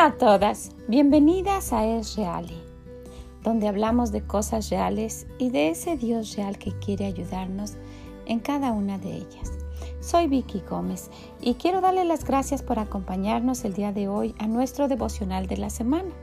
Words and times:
Hola 0.00 0.08
a 0.08 0.16
todas, 0.16 0.70
bienvenidas 0.88 1.74
a 1.74 1.84
Es 1.84 2.16
Reali, 2.16 2.56
donde 3.42 3.68
hablamos 3.68 4.12
de 4.12 4.22
cosas 4.22 4.70
reales 4.70 5.26
y 5.36 5.50
de 5.50 5.68
ese 5.68 5.98
Dios 5.98 6.36
real 6.36 6.56
que 6.56 6.72
quiere 6.78 7.04
ayudarnos 7.04 7.74
en 8.24 8.40
cada 8.40 8.72
una 8.72 8.96
de 8.96 9.14
ellas. 9.14 9.52
Soy 10.00 10.26
Vicky 10.26 10.62
Gómez 10.66 11.10
y 11.38 11.52
quiero 11.56 11.82
darle 11.82 12.06
las 12.06 12.24
gracias 12.24 12.62
por 12.62 12.78
acompañarnos 12.78 13.62
el 13.66 13.74
día 13.74 13.92
de 13.92 14.08
hoy 14.08 14.34
a 14.38 14.46
nuestro 14.46 14.88
devocional 14.88 15.46
de 15.48 15.58
la 15.58 15.68
semana, 15.68 16.14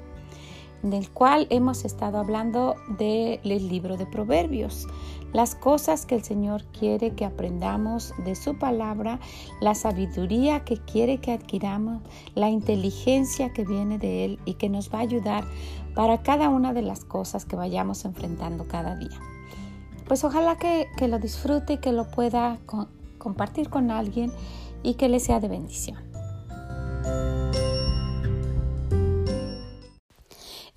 en 0.88 0.94
el 0.94 1.10
cual 1.10 1.48
hemos 1.50 1.84
estado 1.84 2.18
hablando 2.18 2.76
del 2.98 3.42
libro 3.44 3.98
de 3.98 4.06
Proverbios 4.06 4.88
las 5.34 5.54
cosas 5.54 6.06
que 6.06 6.16
el 6.16 6.24
Señor 6.24 6.64
quiere 6.68 7.14
que 7.14 7.26
aprendamos 7.26 8.14
de 8.24 8.36
su 8.36 8.58
palabra, 8.58 9.20
la 9.60 9.76
sabiduría 9.76 10.64
que 10.64 10.78
quiere 10.78 11.18
que 11.18 11.34
adquiramos, 11.34 12.02
la 12.36 12.50
inteligencia 12.50 13.52
que 13.52 13.66
viene 13.66 13.98
de 13.98 14.24
Él 14.24 14.40
y 14.46 14.54
que 14.54 14.70
nos 14.70 14.92
va 14.92 15.00
a 15.00 15.02
ayudar 15.02 15.44
para 15.94 16.24
cada 16.24 16.48
una 16.48 16.72
de 16.72 16.84
las 16.84 17.04
cosas 17.04 17.44
que 17.44 17.58
vayamos 17.58 18.06
enfrentando 18.06 18.66
cada 18.70 18.96
día. 18.96 19.20
Pues 20.08 20.24
ojalá 20.24 20.56
que, 20.58 20.88
lo 21.06 21.20
disfrute 21.20 21.74
y 21.74 21.78
que 21.80 21.92
lo 21.92 22.10
pueda 22.10 22.60
compartir 23.18 23.70
con 23.70 23.92
alguien 23.92 24.32
y 24.82 24.94
que 24.94 25.10
le 25.10 25.20
sea 25.20 25.42
de 25.42 25.50
bendición. 25.50 26.07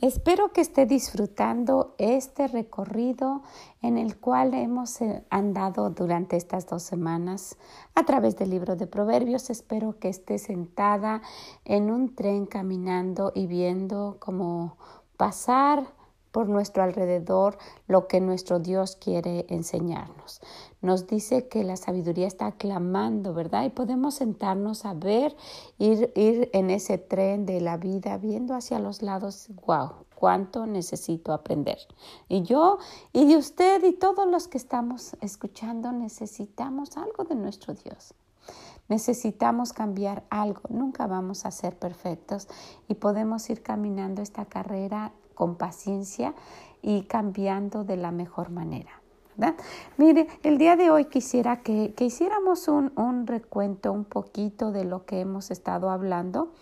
Espero 0.00 0.54
que 0.54 0.62
esté 0.62 0.86
disfrutando 0.86 1.94
este 1.98 2.48
recorrido 2.48 3.42
en 3.82 3.98
el 3.98 4.16
cual 4.16 4.54
hemos 4.54 4.98
eh, 5.02 5.26
andado 5.28 5.90
durante 5.90 6.38
estas 6.38 6.66
dos 6.66 6.82
semanas 6.82 7.58
a 7.94 8.04
través 8.04 8.34
del 8.38 8.48
libro 8.48 8.76
de 8.76 8.86
Proverbios. 8.86 9.50
Espero 9.50 9.98
que 9.98 10.08
esté 10.08 10.38
sentada 10.38 11.20
en 11.66 11.90
un 11.90 12.14
tren 12.14 12.46
caminando 12.46 13.30
y 13.34 13.46
viendo 13.46 14.16
cómo 14.20 14.78
pasar 15.18 15.84
por 16.32 16.48
nuestro 16.48 16.82
alrededor 16.82 17.58
lo 17.86 18.06
que 18.06 18.20
nuestro 18.20 18.58
Dios 18.58 18.96
quiere 18.96 19.46
enseñarnos. 19.48 20.40
Nos 20.80 21.06
dice 21.06 21.48
que 21.48 21.64
la 21.64 21.76
sabiduría 21.76 22.26
está 22.26 22.52
clamando, 22.52 23.34
¿verdad? 23.34 23.64
Y 23.64 23.70
podemos 23.70 24.14
sentarnos 24.14 24.84
a 24.84 24.94
ver, 24.94 25.36
ir, 25.78 26.12
ir 26.14 26.50
en 26.52 26.70
ese 26.70 26.98
tren 26.98 27.46
de 27.46 27.60
la 27.60 27.76
vida, 27.76 28.16
viendo 28.18 28.54
hacia 28.54 28.78
los 28.78 29.02
lados, 29.02 29.48
wow, 29.66 29.90
cuánto 30.14 30.66
necesito 30.66 31.32
aprender. 31.32 31.78
Y 32.28 32.42
yo 32.42 32.78
y 33.12 33.26
de 33.26 33.36
usted 33.36 33.82
y 33.84 33.92
todos 33.92 34.26
los 34.26 34.48
que 34.48 34.58
estamos 34.58 35.16
escuchando 35.20 35.92
necesitamos 35.92 36.96
algo 36.96 37.24
de 37.24 37.34
nuestro 37.34 37.74
Dios. 37.74 38.14
Necesitamos 38.88 39.72
cambiar 39.72 40.24
algo, 40.30 40.62
nunca 40.68 41.06
vamos 41.06 41.46
a 41.46 41.52
ser 41.52 41.78
perfectos 41.78 42.48
y 42.88 42.94
podemos 42.94 43.48
ir 43.48 43.62
caminando 43.62 44.20
esta 44.20 44.46
carrera 44.46 45.12
con 45.40 45.54
paciencia 45.54 46.34
y 46.82 47.04
cambiando 47.04 47.82
de 47.82 47.96
la 47.96 48.10
mejor 48.10 48.50
manera. 48.50 48.90
Mire, 49.96 50.26
el 50.42 50.58
día 50.58 50.76
de 50.76 50.90
hoy 50.90 51.06
quisiera 51.06 51.62
que, 51.62 51.94
hiciéramos 51.98 52.68
un, 52.68 52.92
un, 52.94 53.26
recuento 53.26 53.90
un 53.90 54.04
poquito 54.04 54.70
de 54.70 54.84
lo 54.84 55.06
que 55.06 55.20
hemos 55.20 55.50
estado 55.50 55.88
hablando 55.88 56.52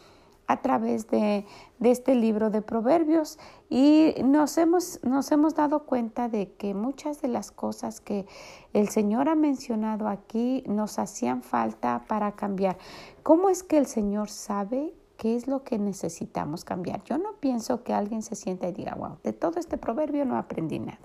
a 0.47 0.63
través 0.63 1.09
de, 1.09 1.45
de, 1.81 1.91
este 1.91 2.15
libro 2.15 2.51
de 2.51 2.63
proverbios 2.63 3.41
y 3.69 4.15
nos 4.23 4.57
hemos, 4.59 5.01
nos 5.03 5.33
hemos 5.33 5.57
dado 5.57 5.81
cuenta 5.85 6.29
de 6.29 6.53
que 6.53 6.73
muchas 6.73 7.21
de 7.21 7.27
las 7.27 7.51
cosas 7.51 8.01
que 8.01 8.27
el 8.75 8.91
Señor 8.91 9.29
ha 9.29 9.35
mencionado 9.35 10.07
aquí 10.07 10.63
nos 10.69 11.01
hacían 11.01 11.43
falta 11.43 12.05
para 12.07 12.31
cambiar. 12.37 12.79
¿Cómo 13.25 13.51
es 13.51 13.65
que 13.65 13.77
el 13.77 13.87
Señor 13.87 14.31
sabe 14.31 14.95
¿Qué 15.19 15.35
es 15.35 15.49
lo 15.49 15.65
que 15.65 15.81
necesitamos 15.81 16.65
cambiar? 16.65 17.03
Yo 17.03 17.19
no 17.19 17.33
pienso 17.41 17.83
que 17.83 17.93
alguien 17.93 18.23
se 18.23 18.37
sienta 18.37 18.69
y 18.69 18.73
diga, 18.73 18.95
wow, 18.95 19.19
de 19.25 19.33
todo 19.33 19.59
este 19.59 19.77
proverbio 19.77 20.25
no 20.25 20.39
aprendí 20.39 20.79
nada. 20.79 21.01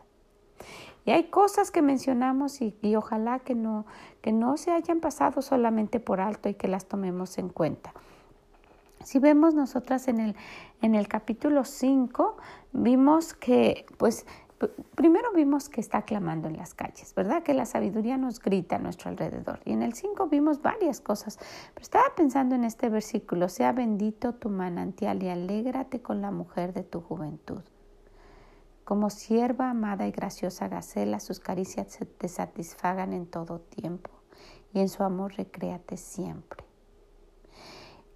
Y 1.04 1.10
hay 1.10 1.26
cosas 1.26 1.72
que 1.72 1.82
mencionamos 1.82 2.62
y, 2.62 2.96
ojalá 2.96 3.40
que 3.40 3.56
no, 3.56 3.88
que 4.22 4.32
no 4.32 4.56
se 4.58 4.70
hayan 4.70 5.00
pasado 5.00 5.42
solamente 5.42 6.00
por 6.00 6.22
alto 6.22 6.48
y 6.48 6.54
que 6.54 6.68
las 6.68 6.86
tomemos 6.86 7.40
en 7.40 7.50
cuenta. 7.50 7.92
Si 9.04 9.18
vemos 9.18 9.56
nosotras 9.56 10.08
en 10.08 10.20
el, 10.20 10.36
en 10.84 10.94
el 10.94 11.08
capítulo 11.08 11.66
5, 11.66 12.38
vimos 12.72 13.34
que 13.34 13.88
pues 13.98 14.28
primero 14.96 15.32
vimos 15.34 15.70
que 15.70 15.82
está 15.82 16.04
clamando 16.04 16.48
en 16.48 16.58
las 16.58 16.74
calles, 16.74 17.14
¿verdad? 17.16 17.44
Que 17.44 17.54
la 17.54 17.66
sabiduría 17.66 18.18
nos 18.18 18.40
grita 18.40 18.76
a 18.76 18.80
nuestro 18.80 19.10
alrededor. 19.10 19.60
Y 19.66 19.72
en 19.72 19.84
el 19.84 19.94
5 19.94 20.28
vimos 20.28 20.62
varias 20.62 21.02
cosas, 21.02 21.40
pero 21.74 21.84
estaba 21.84 22.16
pensando 22.16 22.56
en 22.56 22.64
este 22.64 22.90
versículo, 22.90 23.50
sea 23.50 23.72
bendito 23.72 24.34
tu 24.36 24.50
manantial 24.50 25.24
y 25.24 25.30
alégrate 25.30 26.02
con 26.02 26.22
la 26.22 26.32
mujer 26.32 26.74
de 26.74 26.84
tu 26.84 27.02
juventud. 27.02 27.62
Como 28.84 29.10
sierva 29.10 29.70
amada 29.70 30.08
y 30.08 30.12
graciosa 30.12 30.68
Gacela, 30.68 31.20
sus 31.20 31.40
caricias 31.40 32.00
te 32.18 32.28
satisfagan 32.28 33.14
en 33.14 33.28
todo 33.28 33.60
tiempo 33.60 34.12
y 34.74 34.82
en 34.82 34.90
su 34.90 35.04
amor 35.04 35.36
recréate 35.36 35.96
siempre. 35.96 36.66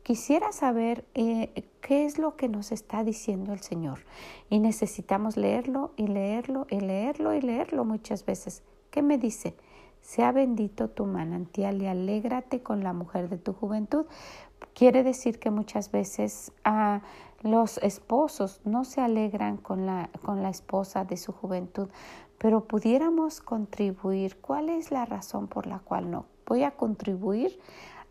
Quisiera 0.07 0.53
saber 0.53 1.03
eh, 1.15 1.67
qué 1.81 2.05
es 2.05 2.17
lo 2.17 2.37
que 2.37 2.47
nos 2.47 2.71
está 2.71 3.03
diciendo 3.03 3.51
el 3.51 3.59
Señor 3.59 4.05
y 4.49 4.59
necesitamos 4.59 5.35
leerlo 5.35 5.91
y 5.97 6.07
leerlo 6.07 6.65
y 6.69 6.79
leerlo 6.79 7.33
y 7.33 7.41
leerlo 7.41 7.83
muchas 7.83 8.25
veces. 8.25 8.63
¿Qué 8.89 9.01
me 9.01 9.17
dice? 9.17 9.57
Sea 9.99 10.31
bendito 10.31 10.87
tu 10.89 11.05
manantial 11.05 11.81
y 11.81 11.87
alégrate 11.87 12.63
con 12.63 12.85
la 12.85 12.93
mujer 12.93 13.27
de 13.27 13.37
tu 13.37 13.51
juventud. 13.51 14.05
Quiere 14.73 15.03
decir 15.03 15.39
que 15.39 15.51
muchas 15.51 15.91
veces 15.91 16.53
ah, 16.63 17.01
los 17.41 17.77
esposos 17.79 18.61
no 18.63 18.85
se 18.85 19.01
alegran 19.01 19.57
con 19.57 19.85
la, 19.85 20.09
con 20.23 20.41
la 20.41 20.51
esposa 20.51 21.03
de 21.03 21.17
su 21.17 21.33
juventud, 21.33 21.89
pero 22.37 22.63
pudiéramos 22.63 23.41
contribuir. 23.41 24.39
¿Cuál 24.39 24.69
es 24.69 24.89
la 24.89 25.03
razón 25.03 25.49
por 25.49 25.67
la 25.67 25.79
cual 25.79 26.09
no? 26.09 26.27
Voy 26.45 26.63
a 26.63 26.71
contribuir 26.71 27.59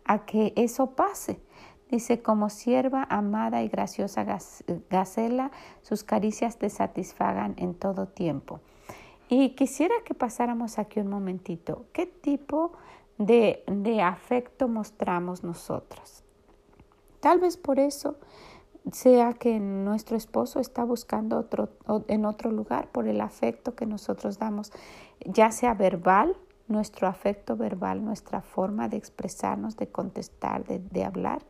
a 0.05 0.25
que 0.25 0.53
eso 0.55 0.91
pase. 0.91 1.41
Dice, 1.89 2.21
como 2.21 2.49
sierva 2.49 3.07
amada 3.09 3.63
y 3.63 3.69
graciosa 3.69 4.25
gacela, 4.89 5.51
sus 5.81 6.03
caricias 6.03 6.57
te 6.57 6.69
satisfagan 6.69 7.55
en 7.57 7.73
todo 7.73 8.07
tiempo. 8.07 8.59
Y 9.29 9.55
quisiera 9.55 9.95
que 10.05 10.13
pasáramos 10.13 10.79
aquí 10.79 10.99
un 10.99 11.07
momentito. 11.07 11.85
¿Qué 11.93 12.05
tipo 12.05 12.73
de, 13.17 13.63
de 13.67 14.01
afecto 14.01 14.67
mostramos 14.67 15.43
nosotros? 15.43 16.23
Tal 17.19 17.39
vez 17.39 17.57
por 17.57 17.79
eso 17.79 18.15
sea 18.91 19.33
que 19.33 19.59
nuestro 19.59 20.15
esposo 20.17 20.59
está 20.59 20.83
buscando 20.83 21.37
otro, 21.37 21.69
en 22.07 22.25
otro 22.25 22.51
lugar 22.51 22.89
por 22.91 23.07
el 23.07 23.21
afecto 23.21 23.75
que 23.75 23.85
nosotros 23.85 24.37
damos, 24.39 24.71
ya 25.25 25.51
sea 25.51 25.73
verbal, 25.73 26.37
nuestro 26.67 27.07
afecto 27.07 27.55
verbal, 27.55 28.03
nuestra 28.03 28.41
forma 28.41 28.89
de 28.89 28.97
expresarnos, 28.97 29.77
de 29.77 29.87
contestar, 29.87 30.65
de, 30.65 30.79
de 30.79 31.05
hablar, 31.05 31.41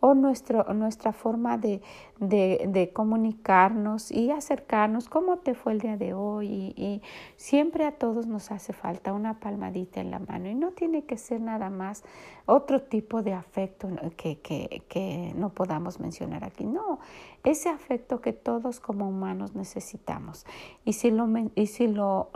o 0.00 0.14
nuestro, 0.14 0.64
nuestra 0.74 1.12
forma 1.12 1.56
de, 1.56 1.80
de, 2.20 2.66
de, 2.68 2.92
comunicarnos 2.92 4.10
y 4.10 4.30
acercarnos, 4.30 5.08
cómo 5.08 5.38
te 5.38 5.54
fue 5.54 5.72
el 5.72 5.80
día 5.80 5.96
de 5.96 6.12
hoy. 6.12 6.74
Y, 6.76 7.02
siempre 7.36 7.86
a 7.86 7.92
todos 7.92 8.26
nos 8.26 8.50
hace 8.50 8.72
falta 8.72 9.12
una 9.12 9.40
palmadita 9.40 10.00
en 10.00 10.10
la 10.10 10.18
mano 10.18 10.48
y 10.48 10.54
no 10.54 10.72
tiene 10.72 11.04
que 11.04 11.16
ser 11.16 11.40
nada 11.40 11.70
más 11.70 12.04
otro 12.46 12.82
tipo 12.82 13.22
de 13.22 13.32
afecto 13.32 13.88
que, 14.16 14.40
que, 14.40 14.82
que 14.88 15.32
no 15.34 15.50
podamos 15.50 15.98
mencionar 16.00 16.44
aquí. 16.44 16.64
No, 16.64 16.98
ese 17.46 17.68
afecto 17.68 18.20
que 18.20 18.32
todos 18.32 18.80
como 18.80 19.08
humanos 19.08 19.54
necesitamos. 19.54 20.44
Y 20.84 20.94
si 20.94 21.12
lo, 21.12 21.28
y 21.54 21.66
si 21.66 21.86
lo, 21.86 22.30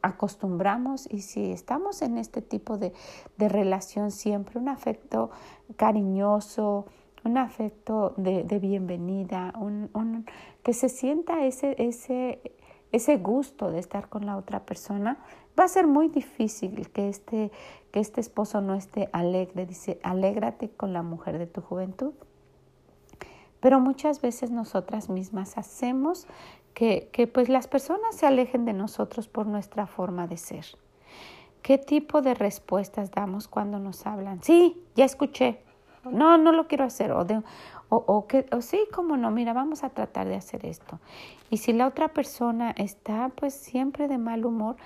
acostumbramos 0.00 1.06
y 1.12 1.20
si 1.20 1.52
estamos 1.52 2.00
en 2.00 2.16
este 2.16 2.40
tipo 2.40 2.78
de, 2.78 2.94
de 3.36 3.48
relación 3.50 4.10
siempre, 4.10 4.58
un 4.58 4.70
afecto 4.70 5.30
cariñoso, 5.76 6.86
un 7.22 7.36
afecto 7.36 8.14
de, 8.16 8.44
de 8.44 8.58
bienvenida, 8.58 9.52
un, 9.60 9.90
un, 9.92 10.24
que 10.62 10.72
se 10.72 10.88
sienta 10.88 11.44
ese, 11.44 11.76
ese, 11.78 12.40
ese 12.92 13.18
gusto 13.18 13.70
de 13.70 13.78
estar 13.78 14.08
con 14.08 14.24
la 14.24 14.38
otra 14.38 14.64
persona, 14.64 15.18
va 15.58 15.64
a 15.64 15.68
ser 15.68 15.86
muy 15.86 16.08
difícil 16.08 16.88
que 16.92 17.10
este, 17.10 17.52
que 17.90 18.00
este 18.00 18.22
esposo 18.22 18.62
no 18.62 18.74
esté 18.74 19.10
alegre. 19.12 19.66
Dice, 19.66 20.00
alégrate 20.02 20.70
con 20.70 20.94
la 20.94 21.02
mujer 21.02 21.36
de 21.36 21.46
tu 21.46 21.60
juventud. 21.60 22.14
Pero 23.60 23.80
muchas 23.80 24.20
veces 24.20 24.50
nosotras 24.50 25.08
mismas 25.08 25.58
hacemos 25.58 26.26
que, 26.74 27.08
que 27.12 27.26
pues 27.26 27.48
las 27.48 27.66
personas 27.66 28.16
se 28.16 28.26
alejen 28.26 28.64
de 28.64 28.72
nosotros 28.72 29.28
por 29.28 29.46
nuestra 29.46 29.86
forma 29.86 30.26
de 30.26 30.36
ser. 30.36 30.64
¿Qué 31.62 31.76
tipo 31.76 32.22
de 32.22 32.34
respuestas 32.34 33.10
damos 33.10 33.48
cuando 33.48 33.78
nos 33.78 34.06
hablan? 34.06 34.42
Sí, 34.42 34.80
ya 34.94 35.04
escuché, 35.04 35.60
no, 36.04 36.38
no 36.38 36.52
lo 36.52 36.68
quiero 36.68 36.84
hacer, 36.84 37.12
o, 37.12 37.24
de, 37.24 37.42
o, 37.88 37.96
o, 37.96 38.26
que, 38.26 38.46
o 38.52 38.62
sí, 38.62 38.86
como 38.94 39.16
no, 39.16 39.30
mira, 39.30 39.52
vamos 39.52 39.82
a 39.84 39.90
tratar 39.90 40.28
de 40.28 40.36
hacer 40.36 40.64
esto. 40.64 41.00
Y 41.50 41.58
si 41.58 41.72
la 41.72 41.86
otra 41.86 42.08
persona 42.08 42.70
está 42.76 43.30
pues 43.30 43.54
siempre 43.54 44.08
de 44.08 44.18
mal 44.18 44.44
humor, 44.44 44.76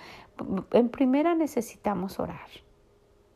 en 0.73 0.89
primera 0.89 1.35
necesitamos 1.35 2.19
orar. 2.19 2.49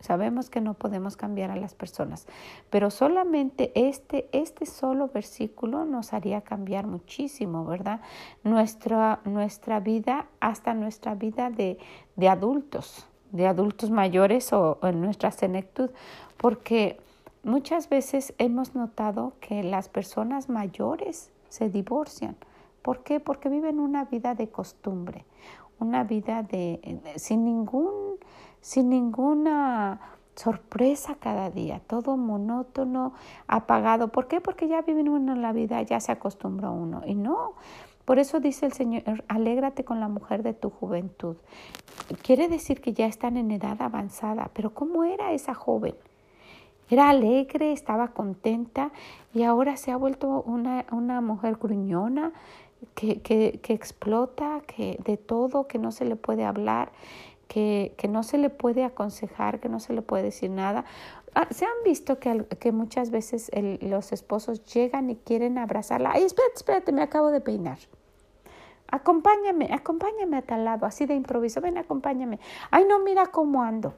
Sabemos 0.07 0.51
que 0.51 0.61
no 0.61 0.75
podemos 0.75 1.17
cambiar 1.17 1.51
a 1.51 1.57
las 1.57 1.75
personas, 1.75 2.29
pero 2.71 2.93
solamente 2.93 3.73
este, 3.75 4.29
este 4.31 4.65
solo 4.65 5.09
versículo 5.09 5.85
nos 5.85 6.13
haría 6.13 6.43
cambiar 6.43 6.87
muchísimo, 6.87 7.65
¿verdad? 7.65 8.01
Nuestra, 8.45 9.19
nuestra 9.25 9.81
vida, 9.81 10.27
hasta 10.39 10.75
nuestra 10.75 11.17
vida 11.17 11.51
de, 11.51 11.79
de 12.15 12.29
adultos, 12.29 13.09
de 13.33 13.49
adultos 13.49 13.91
mayores 13.91 14.53
o, 14.53 14.79
en 14.85 15.01
nuestra 15.01 15.33
senectud, 15.33 15.91
porque 16.37 17.01
muchas 17.43 17.89
veces 17.89 18.33
hemos 18.39 18.77
notado 18.77 19.33
que 19.41 19.65
las 19.65 19.89
personas 19.89 20.49
mayores 20.49 21.33
se 21.49 21.69
divorcian. 21.69 22.37
¿Por 22.81 23.03
qué? 23.03 23.19
Porque 23.19 23.49
viven 23.49 23.81
una 23.81 24.05
vida 24.05 24.37
de 24.37 24.51
costumbre, 24.51 25.25
una 25.81 26.05
vida 26.05 26.45
de, 26.45 27.01
sin 27.17 27.45
ningún 27.45 28.06
sin 28.67 28.91
ninguna 28.91 30.01
sorpresa 30.35 31.15
cada 31.21 31.51
día, 31.51 31.81
todo 31.87 32.17
monótono, 32.17 33.13
apagado. 33.47 34.09
¿Por 34.09 34.27
qué? 34.27 34.41
Porque 34.41 34.67
ya 34.67 34.83
viven 34.83 35.09
uno 35.09 35.35
en 35.35 35.41
la 35.41 35.53
vida, 35.53 35.81
ya 35.83 36.01
se 36.01 36.11
acostumbró 36.11 36.73
uno. 36.73 37.03
Y 37.07 37.15
no, 37.15 37.53
por 38.05 38.19
eso 38.19 38.41
dice 38.41 38.67
el 38.67 38.73
Señor, 38.73 39.23
alégrate 39.29 39.85
con 39.85 40.01
la 40.01 40.09
mujer 40.09 40.43
de 40.43 40.53
tu 40.53 40.71
juventud. 40.71 41.37
Quiere 42.25 42.49
decir 42.49 42.81
que 42.81 42.93
ya 42.93 43.07
están 43.07 43.37
en 43.37 43.53
edad 43.53 43.81
avanzada, 43.81 44.51
pero 44.53 44.75
¿cómo 44.75 45.05
era 45.05 45.31
esa 45.31 45.55
joven? 45.55 45.95
Era 46.91 47.09
alegre, 47.09 47.71
estaba 47.71 48.09
contenta 48.09 48.91
y 49.33 49.45
ahora 49.45 49.77
se 49.77 49.93
ha 49.93 49.97
vuelto 49.97 50.43
una, 50.43 50.87
una 50.91 51.21
mujer 51.21 51.55
gruñona 51.55 52.33
que, 52.97 53.21
que, 53.23 53.61
que 53.63 53.75
explota, 53.75 54.61
que 54.67 54.99
de 55.05 55.17
todo, 55.17 55.69
que 55.69 55.79
no 55.79 55.93
se 55.93 56.05
le 56.05 56.17
puede 56.17 56.45
hablar 56.45 56.91
que, 57.49 57.95
que 57.97 58.09
no 58.09 58.23
se 58.23 58.39
le 58.39 58.51
puede 58.51 58.85
aconsejar, 58.85 59.61
que 59.61 59.69
no 59.69 59.81
se 59.81 59.93
le 59.93 60.03
puede 60.03 60.25
decir 60.25 60.51
nada. 60.51 60.85
Ah, 61.35 61.47
se 61.51 61.65
han 61.65 61.85
visto 61.85 62.19
que, 62.19 62.45
que 62.59 62.73
muchas 62.73 63.11
veces 63.11 63.51
los 63.81 64.13
esposos 64.13 64.65
llegan 64.65 65.11
y 65.11 65.17
quieren 65.17 65.59
abrazarla. 65.59 66.13
Ay, 66.15 66.25
espérate, 66.25 66.55
espérate, 66.57 66.93
me 66.93 67.03
acabo 67.03 67.31
de 67.31 67.41
peinar. 67.41 67.79
Acompáñame, 68.89 69.69
acompáñame 69.73 70.37
a 70.39 70.43
tal 70.43 70.65
lado, 70.65 70.87
así 70.87 71.07
de 71.07 71.15
improviso. 71.15 71.61
Ven, 71.61 71.77
acompáñame. 71.77 72.39
Ay, 72.71 72.85
no, 72.89 73.01
mira 73.01 73.27
cómo 73.27 73.63
ando. 73.63 73.95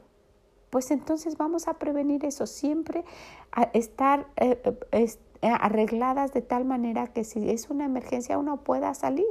Pues 0.69 0.91
entonces 0.91 1.37
vamos 1.37 1.67
a 1.67 1.75
prevenir 1.75 2.25
eso, 2.25 2.45
siempre 2.45 3.03
a 3.51 3.63
estar 3.73 4.27
eh, 4.35 4.61
eh, 4.91 5.07
arregladas 5.41 6.33
de 6.33 6.41
tal 6.41 6.65
manera 6.65 7.07
que 7.07 7.23
si 7.23 7.49
es 7.49 7.69
una 7.69 7.85
emergencia 7.85 8.37
uno 8.37 8.57
pueda 8.57 8.93
salir. 8.93 9.25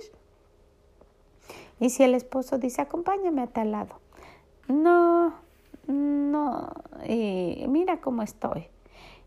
Y 1.78 1.90
si 1.90 2.02
el 2.02 2.14
esposo 2.14 2.58
dice, 2.58 2.82
acompáñame 2.82 3.42
a 3.42 3.46
tal 3.46 3.70
lado, 3.70 4.00
no, 4.68 5.34
no, 5.86 6.68
y 7.06 7.64
mira 7.68 8.00
cómo 8.00 8.22
estoy. 8.22 8.68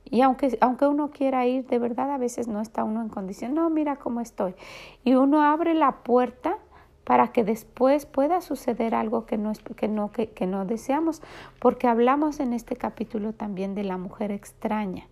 Y 0.05 0.21
aunque, 0.21 0.57
aunque 0.61 0.85
uno 0.87 1.09
quiera 1.11 1.45
ir, 1.45 1.65
de 1.67 1.79
verdad 1.79 2.11
a 2.11 2.17
veces 2.17 2.47
no 2.47 2.61
está 2.61 2.83
uno 2.83 3.01
en 3.01 3.09
condición, 3.09 3.53
no, 3.53 3.69
mira 3.69 3.95
cómo 3.97 4.21
estoy. 4.21 4.55
Y 5.03 5.15
uno 5.15 5.41
abre 5.41 5.73
la 5.73 6.03
puerta 6.03 6.57
para 7.03 7.29
que 7.29 7.43
después 7.43 8.05
pueda 8.05 8.41
suceder 8.41 8.93
algo 8.93 9.25
que 9.25 9.37
no, 9.37 9.53
que 9.75 9.87
no, 9.87 10.11
que, 10.11 10.29
que 10.29 10.45
no 10.45 10.65
deseamos, 10.65 11.21
porque 11.59 11.87
hablamos 11.87 12.39
en 12.39 12.53
este 12.53 12.75
capítulo 12.75 13.33
también 13.33 13.73
de 13.73 13.83
la 13.83 13.97
mujer 13.97 14.31
extraña. 14.31 15.07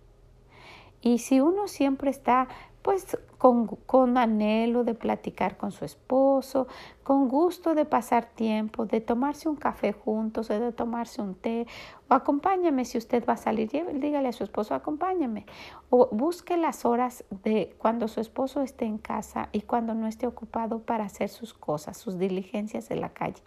Y 1.02 1.18
si 1.18 1.40
uno 1.40 1.66
siempre 1.66 2.10
está 2.10 2.48
pues 2.90 3.16
con, 3.38 3.68
con, 3.68 4.18
anhelo 4.18 4.82
de 4.82 4.94
platicar 4.94 5.56
con 5.56 5.70
su 5.70 5.84
esposo, 5.84 6.66
con 7.04 7.28
gusto 7.28 7.76
de 7.76 7.84
pasar 7.84 8.24
tiempo, 8.24 8.84
de 8.84 9.00
tomarse 9.00 9.48
un 9.48 9.54
café 9.54 9.92
juntos 9.92 10.50
o 10.50 10.58
de 10.58 10.72
tomarse 10.72 11.22
un 11.22 11.36
té, 11.36 11.68
o 12.08 12.14
acompáñame 12.14 12.84
si 12.84 12.98
usted 12.98 13.24
va 13.24 13.34
a 13.34 13.36
salir, 13.36 13.70
dígale 13.70 14.26
a 14.26 14.32
su 14.32 14.42
esposo, 14.42 14.74
acompáñame, 14.74 15.46
o 15.88 16.08
busque 16.10 16.56
las 16.56 16.84
horas 16.84 17.22
de 17.44 17.76
cuando 17.78 18.08
su 18.08 18.18
esposo 18.20 18.60
esté 18.60 18.86
en 18.86 18.98
casa 18.98 19.50
y 19.52 19.60
cuando 19.60 19.94
no 19.94 20.08
esté 20.08 20.26
ocupado 20.26 20.80
para 20.80 21.04
hacer 21.04 21.28
sus 21.28 21.54
cosas, 21.54 21.96
sus 21.96 22.18
diligencias 22.18 22.90
en 22.90 23.02
la 23.02 23.10
calle. 23.10 23.40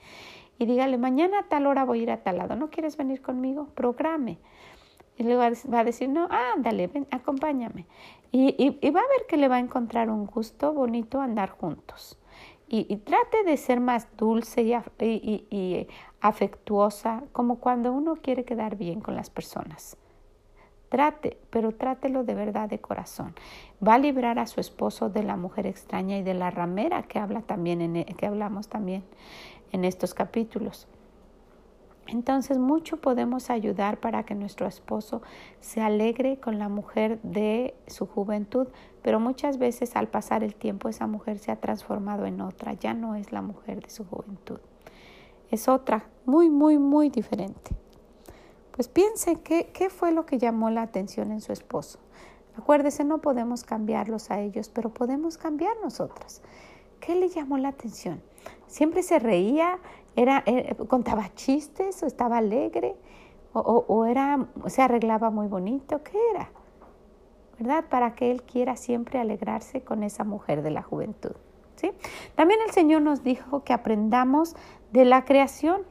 Y 0.57 0.67
dígale, 0.67 0.97
mañana 0.97 1.39
a 1.39 1.49
tal 1.49 1.67
hora 1.67 1.83
voy 1.83 1.99
a 1.99 2.03
ir 2.03 2.11
a 2.11 2.23
tal 2.23 2.37
lado, 2.37 2.55
¿no 2.55 2.69
quieres 2.69 2.95
venir 2.95 3.21
conmigo? 3.21 3.67
Programe. 3.75 4.37
Y 5.17 5.23
luego 5.23 5.41
va 5.71 5.79
a 5.79 5.83
decir, 5.83 6.07
no, 6.07 6.29
ándale, 6.31 6.87
ven, 6.87 7.07
acompáñame. 7.11 7.85
Y, 8.35 8.55
y, 8.81 8.89
va 8.89 8.99
a 8.99 9.07
ver 9.15 9.27
que 9.27 9.37
le 9.37 9.47
va 9.47 9.57
a 9.57 9.59
encontrar 9.59 10.09
un 10.09 10.25
gusto 10.25 10.73
bonito 10.73 11.21
andar 11.21 11.51
juntos. 11.51 12.17
Y, 12.67 12.91
y 12.91 12.97
trate 12.97 13.43
de 13.43 13.57
ser 13.57 13.79
más 13.79 14.07
dulce 14.17 14.63
y, 14.63 15.87
afectuosa, 16.19 17.21
como 17.31 17.59
cuando 17.59 17.93
uno 17.93 18.15
quiere 18.15 18.43
quedar 18.43 18.75
bien 18.75 19.01
con 19.01 19.15
las 19.15 19.29
personas. 19.29 19.97
Trate, 20.89 21.37
pero 21.51 21.73
trátelo 21.73 22.23
de 22.23 22.33
verdad 22.33 22.67
de 22.67 22.79
corazón. 22.79 23.35
Va 23.87 23.93
a 23.93 23.99
librar 23.99 24.39
a 24.39 24.47
su 24.47 24.59
esposo 24.59 25.11
de 25.11 25.21
la 25.21 25.37
mujer 25.37 25.67
extraña 25.67 26.17
y 26.17 26.23
de 26.23 26.33
la 26.33 26.49
ramera 26.49 27.03
que 27.03 27.19
habla 27.19 27.41
también 27.41 27.81
en, 27.81 27.97
e, 27.97 28.05
que 28.05 28.25
hablamos 28.25 28.67
también 28.67 29.03
en 29.71 29.85
estos 29.85 30.15
capítulos. 30.15 30.87
Entonces 32.07 32.57
mucho 32.57 32.97
podemos 32.97 33.49
ayudar 33.49 33.99
para 33.99 34.23
que 34.23 34.35
nuestro 34.35 34.67
esposo 34.67 35.21
se 35.61 35.81
alegre 35.81 36.39
con 36.39 36.59
la 36.59 36.67
mujer 36.69 37.19
de 37.23 37.75
su 37.87 38.05
juventud, 38.05 38.67
pero 39.01 39.19
muchas 39.19 39.57
veces 39.57 39.95
al 39.95 40.09
pasar 40.09 40.43
el 40.43 40.55
tiempo 40.55 40.89
esa 40.89 41.07
mujer 41.07 41.39
se 41.39 41.51
ha 41.51 41.55
transformado 41.55 42.25
en 42.25 42.41
otra, 42.41 42.73
ya 42.73 42.93
no 42.93 43.15
es 43.15 43.31
la 43.31 43.41
mujer 43.41 43.81
de 43.81 43.89
su 43.89 44.05
juventud, 44.05 44.59
es 45.49 45.67
otra, 45.67 46.05
muy, 46.25 46.49
muy, 46.49 46.77
muy 46.77 47.09
diferente. 47.09 47.71
Pues 48.71 48.87
piense 48.87 49.39
qué, 49.41 49.69
qué 49.71 49.89
fue 49.89 50.11
lo 50.11 50.25
que 50.25 50.39
llamó 50.39 50.71
la 50.71 50.81
atención 50.81 51.31
en 51.31 51.41
su 51.41 51.53
esposo. 51.53 51.99
Acuérdese, 52.57 53.03
no 53.03 53.19
podemos 53.19 53.63
cambiarlos 53.63 54.31
a 54.31 54.39
ellos, 54.39 54.69
pero 54.69 54.93
podemos 54.93 55.37
cambiar 55.37 55.75
nosotras. 55.83 56.41
¿Qué 56.99 57.15
le 57.15 57.29
llamó 57.29 57.57
la 57.57 57.69
atención? 57.69 58.21
Siempre 58.67 59.03
se 59.03 59.19
reía, 59.19 59.77
era, 60.15 60.43
eh, 60.45 60.75
contaba 60.87 61.33
chistes 61.35 62.03
o 62.03 62.05
estaba 62.05 62.37
alegre 62.37 62.95
o, 63.53 63.85
o, 63.87 64.05
era, 64.05 64.47
se 64.67 64.81
arreglaba 64.81 65.29
muy 65.29 65.47
bonito, 65.47 66.01
¿qué 66.03 66.17
era? 66.33 66.49
¿Verdad? 67.59 67.85
Para 67.89 68.15
que 68.15 68.31
él 68.31 68.41
quiera 68.41 68.75
siempre 68.75 69.19
alegrarse 69.19 69.81
con 69.81 70.03
esa 70.03 70.23
mujer 70.23 70.63
de 70.63 70.71
la 70.71 70.81
juventud. 70.81 71.35
¿sí? 71.75 71.91
También 72.35 72.59
el 72.65 72.71
Señor 72.71 73.03
nos 73.03 73.23
dijo 73.23 73.63
que 73.63 73.73
aprendamos 73.73 74.55
de 74.91 75.05
la 75.05 75.23
creación 75.23 75.83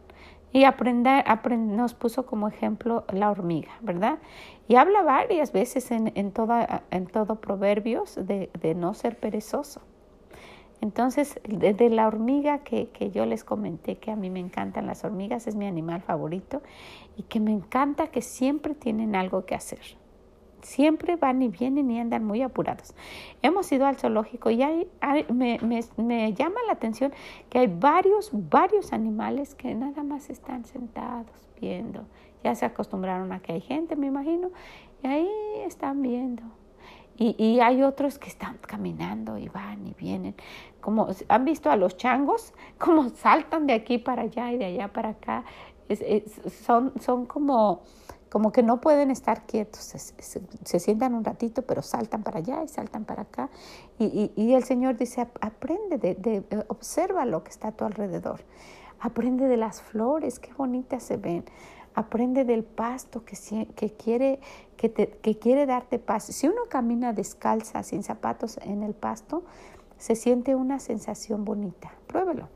y 0.52 0.64
aprender, 0.64 1.24
nos 1.56 1.94
puso 1.94 2.26
como 2.26 2.48
ejemplo 2.48 3.04
la 3.10 3.30
hormiga, 3.30 3.72
¿verdad? 3.80 4.18
Y 4.68 4.76
habla 4.76 5.02
varias 5.02 5.52
veces 5.52 5.90
en, 5.90 6.12
en, 6.14 6.30
toda, 6.30 6.82
en 6.90 7.06
todo 7.06 7.40
Proverbios 7.40 8.16
de, 8.16 8.50
de 8.60 8.74
no 8.74 8.92
ser 8.92 9.18
perezoso. 9.18 9.80
Entonces, 10.82 11.40
desde 11.44 11.88
la 11.90 12.08
hormiga 12.08 12.58
que, 12.58 12.88
que, 12.88 13.12
yo 13.12 13.24
les 13.24 13.44
comenté 13.44 13.98
que 13.98 14.10
a 14.10 14.16
mí 14.16 14.30
me 14.30 14.40
encantan 14.40 14.88
las 14.88 15.04
hormigas, 15.04 15.46
es 15.46 15.54
mi 15.54 15.66
animal 15.66 16.02
favorito 16.02 16.60
y 17.16 17.22
que 17.22 17.38
me 17.38 17.52
encanta 17.52 18.08
que 18.08 18.20
siempre 18.20 18.74
tienen 18.74 19.14
algo 19.14 19.46
que 19.46 19.54
hacer. 19.54 19.78
Siempre 20.60 21.14
van 21.14 21.40
y 21.40 21.46
vienen 21.46 21.88
y 21.88 22.00
andan 22.00 22.24
muy 22.24 22.42
apurados. 22.42 22.94
Hemos 23.42 23.70
ido 23.70 23.86
al 23.86 23.96
zoológico 23.96 24.50
y 24.50 24.60
hay, 24.62 24.88
me, 25.32 25.60
me, 25.60 25.84
me 25.98 26.34
llama 26.34 26.56
la 26.66 26.72
atención 26.72 27.12
que 27.48 27.60
hay 27.60 27.68
varios, 27.68 28.30
varios 28.32 28.92
animales 28.92 29.54
que 29.54 29.76
nada 29.76 30.02
más 30.02 30.30
están 30.30 30.64
sentados 30.64 31.30
viendo. 31.60 32.06
Ya 32.42 32.56
se 32.56 32.66
acostumbraron 32.66 33.30
a 33.30 33.38
que 33.38 33.52
hay 33.52 33.60
gente, 33.60 33.94
me 33.94 34.08
imagino, 34.08 34.50
y 35.04 35.06
ahí 35.06 35.30
están 35.64 36.02
viendo 36.02 36.42
y, 37.16 37.34
y, 37.38 37.60
hay 37.60 37.82
otros 37.82 38.18
que 38.18 38.28
están 38.28 38.58
caminando 38.58 39.38
y 39.38 39.48
van 39.48 39.86
y 39.86 39.94
vienen. 39.94 40.34
Como 40.80 41.08
han 41.28 41.44
visto 41.44 41.70
a 41.70 41.76
los 41.76 41.96
changos, 41.96 42.54
como 42.78 43.10
saltan 43.10 43.66
de 43.66 43.74
aquí 43.74 43.98
para 43.98 44.22
allá 44.22 44.52
y 44.52 44.58
de 44.58 44.64
allá 44.66 44.92
para 44.92 45.10
acá. 45.10 45.44
son, 46.64 46.92
son 47.00 47.26
como, 47.26 47.82
como 48.30 48.50
que 48.50 48.62
no 48.62 48.80
pueden 48.80 49.10
estar 49.10 49.46
quietos. 49.46 49.80
Se, 49.80 50.80
sientan 50.80 51.14
un 51.14 51.24
ratito, 51.24 51.62
pero 51.62 51.82
saltan 51.82 52.22
para 52.22 52.38
allá 52.38 52.62
y 52.64 52.68
saltan 52.68 53.04
para 53.04 53.22
acá. 53.22 53.50
Y, 53.98 54.32
y, 54.36 54.42
y 54.42 54.54
el 54.54 54.64
Señor 54.64 54.96
dice, 54.96 55.28
aprende, 55.40 55.98
de, 55.98 56.14
de, 56.14 56.64
observa 56.68 57.24
lo 57.24 57.44
que 57.44 57.50
está 57.50 57.68
a 57.68 57.72
tu 57.72 57.84
alrededor. 57.84 58.40
Aprende 59.00 59.48
de 59.48 59.56
las 59.56 59.82
flores, 59.82 60.38
qué 60.38 60.52
bonitas 60.54 61.02
se 61.02 61.16
ven 61.16 61.44
aprende 61.94 62.44
del 62.44 62.64
pasto 62.64 63.24
que, 63.24 63.36
que, 63.74 63.92
quiere, 63.92 64.40
que, 64.76 64.88
te, 64.88 65.08
que 65.08 65.38
quiere 65.38 65.66
darte 65.66 65.98
paz. 65.98 66.24
Si 66.24 66.48
uno 66.48 66.62
camina 66.68 67.12
descalza, 67.12 67.82
sin 67.82 68.02
zapatos 68.02 68.58
en 68.62 68.82
el 68.82 68.94
pasto, 68.94 69.44
se 69.98 70.16
siente 70.16 70.54
una 70.54 70.78
sensación 70.78 71.44
bonita. 71.44 71.92
Pruébelo. 72.06 72.48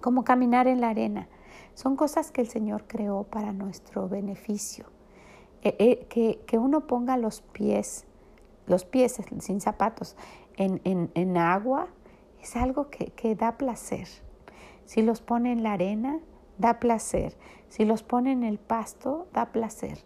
Como 0.00 0.24
caminar 0.24 0.66
en 0.68 0.80
la 0.80 0.90
arena. 0.90 1.28
Son 1.74 1.96
cosas 1.96 2.30
que 2.30 2.40
el 2.40 2.48
Señor 2.48 2.84
creó 2.86 3.24
para 3.24 3.52
nuestro 3.52 4.08
beneficio. 4.08 4.86
Eh, 5.62 5.74
eh, 5.78 6.06
que, 6.08 6.40
que, 6.46 6.58
uno 6.58 6.86
ponga 6.86 7.16
los 7.16 7.40
pies, 7.40 8.04
los 8.66 8.84
pies 8.84 9.20
sin 9.40 9.60
zapatos, 9.60 10.16
en, 10.56 10.80
en, 10.84 11.10
en 11.14 11.36
agua, 11.36 11.88
es 12.40 12.54
algo 12.54 12.88
que, 12.88 13.06
que 13.06 13.34
da 13.34 13.56
placer. 13.56 14.06
Si 14.84 15.02
los 15.02 15.20
pone 15.20 15.50
en 15.50 15.64
la 15.64 15.72
arena, 15.72 16.20
da 16.58 16.78
placer. 16.80 17.36
Si 17.68 17.84
los 17.84 18.02
pone 18.02 18.32
en 18.32 18.44
el 18.44 18.58
pasto, 18.58 19.26
da 19.32 19.46
placer. 19.46 19.98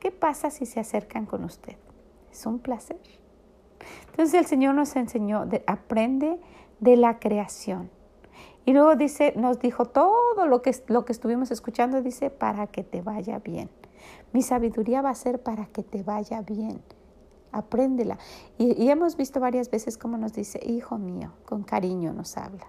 ¿Qué 0.00 0.10
pasa 0.10 0.50
si 0.50 0.66
se 0.66 0.80
acercan 0.80 1.26
con 1.26 1.44
usted? 1.44 1.76
Es 2.30 2.46
un 2.46 2.58
placer. 2.58 3.00
Entonces 4.10 4.34
el 4.34 4.46
Señor 4.46 4.74
nos 4.74 4.96
enseñó, 4.96 5.46
de, 5.46 5.64
aprende 5.66 6.38
de 6.80 6.96
la 6.96 7.18
creación. 7.18 7.90
Y 8.66 8.72
luego 8.72 8.96
dice, 8.96 9.34
nos 9.36 9.58
dijo 9.58 9.86
todo 9.86 10.46
lo 10.46 10.62
que, 10.62 10.74
lo 10.88 11.04
que 11.04 11.12
estuvimos 11.12 11.50
escuchando, 11.50 12.00
dice, 12.00 12.30
para 12.30 12.66
que 12.66 12.82
te 12.82 13.02
vaya 13.02 13.38
bien. 13.38 13.70
Mi 14.32 14.42
sabiduría 14.42 15.02
va 15.02 15.10
a 15.10 15.14
ser 15.14 15.42
para 15.42 15.66
que 15.66 15.82
te 15.82 16.02
vaya 16.02 16.40
bien. 16.40 16.82
Apréndela. 17.52 18.18
Y, 18.58 18.88
hemos 18.88 19.16
visto 19.16 19.38
varias 19.38 19.70
veces 19.70 19.96
cómo 19.96 20.16
nos 20.16 20.32
dice, 20.32 20.60
hijo 20.64 20.98
mío, 20.98 21.32
con 21.44 21.62
cariño 21.62 22.12
nos 22.12 22.36
habla. 22.36 22.66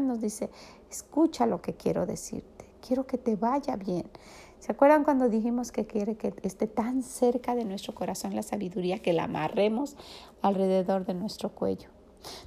Nos 0.00 0.20
dice, 0.20 0.50
escucha 0.90 1.46
lo 1.46 1.62
que 1.62 1.74
quiero 1.74 2.06
decirte. 2.06 2.55
Quiero 2.80 3.06
que 3.06 3.18
te 3.18 3.36
vaya 3.36 3.76
bien. 3.76 4.10
¿Se 4.58 4.72
acuerdan 4.72 5.04
cuando 5.04 5.28
dijimos 5.28 5.70
que 5.70 5.86
quiere 5.86 6.16
que 6.16 6.34
esté 6.42 6.66
tan 6.66 7.02
cerca 7.02 7.54
de 7.54 7.64
nuestro 7.64 7.94
corazón 7.94 8.34
la 8.34 8.42
sabiduría 8.42 9.00
que 9.00 9.12
la 9.12 9.24
amarremos 9.24 9.96
alrededor 10.42 11.04
de 11.04 11.14
nuestro 11.14 11.50
cuello? 11.50 11.90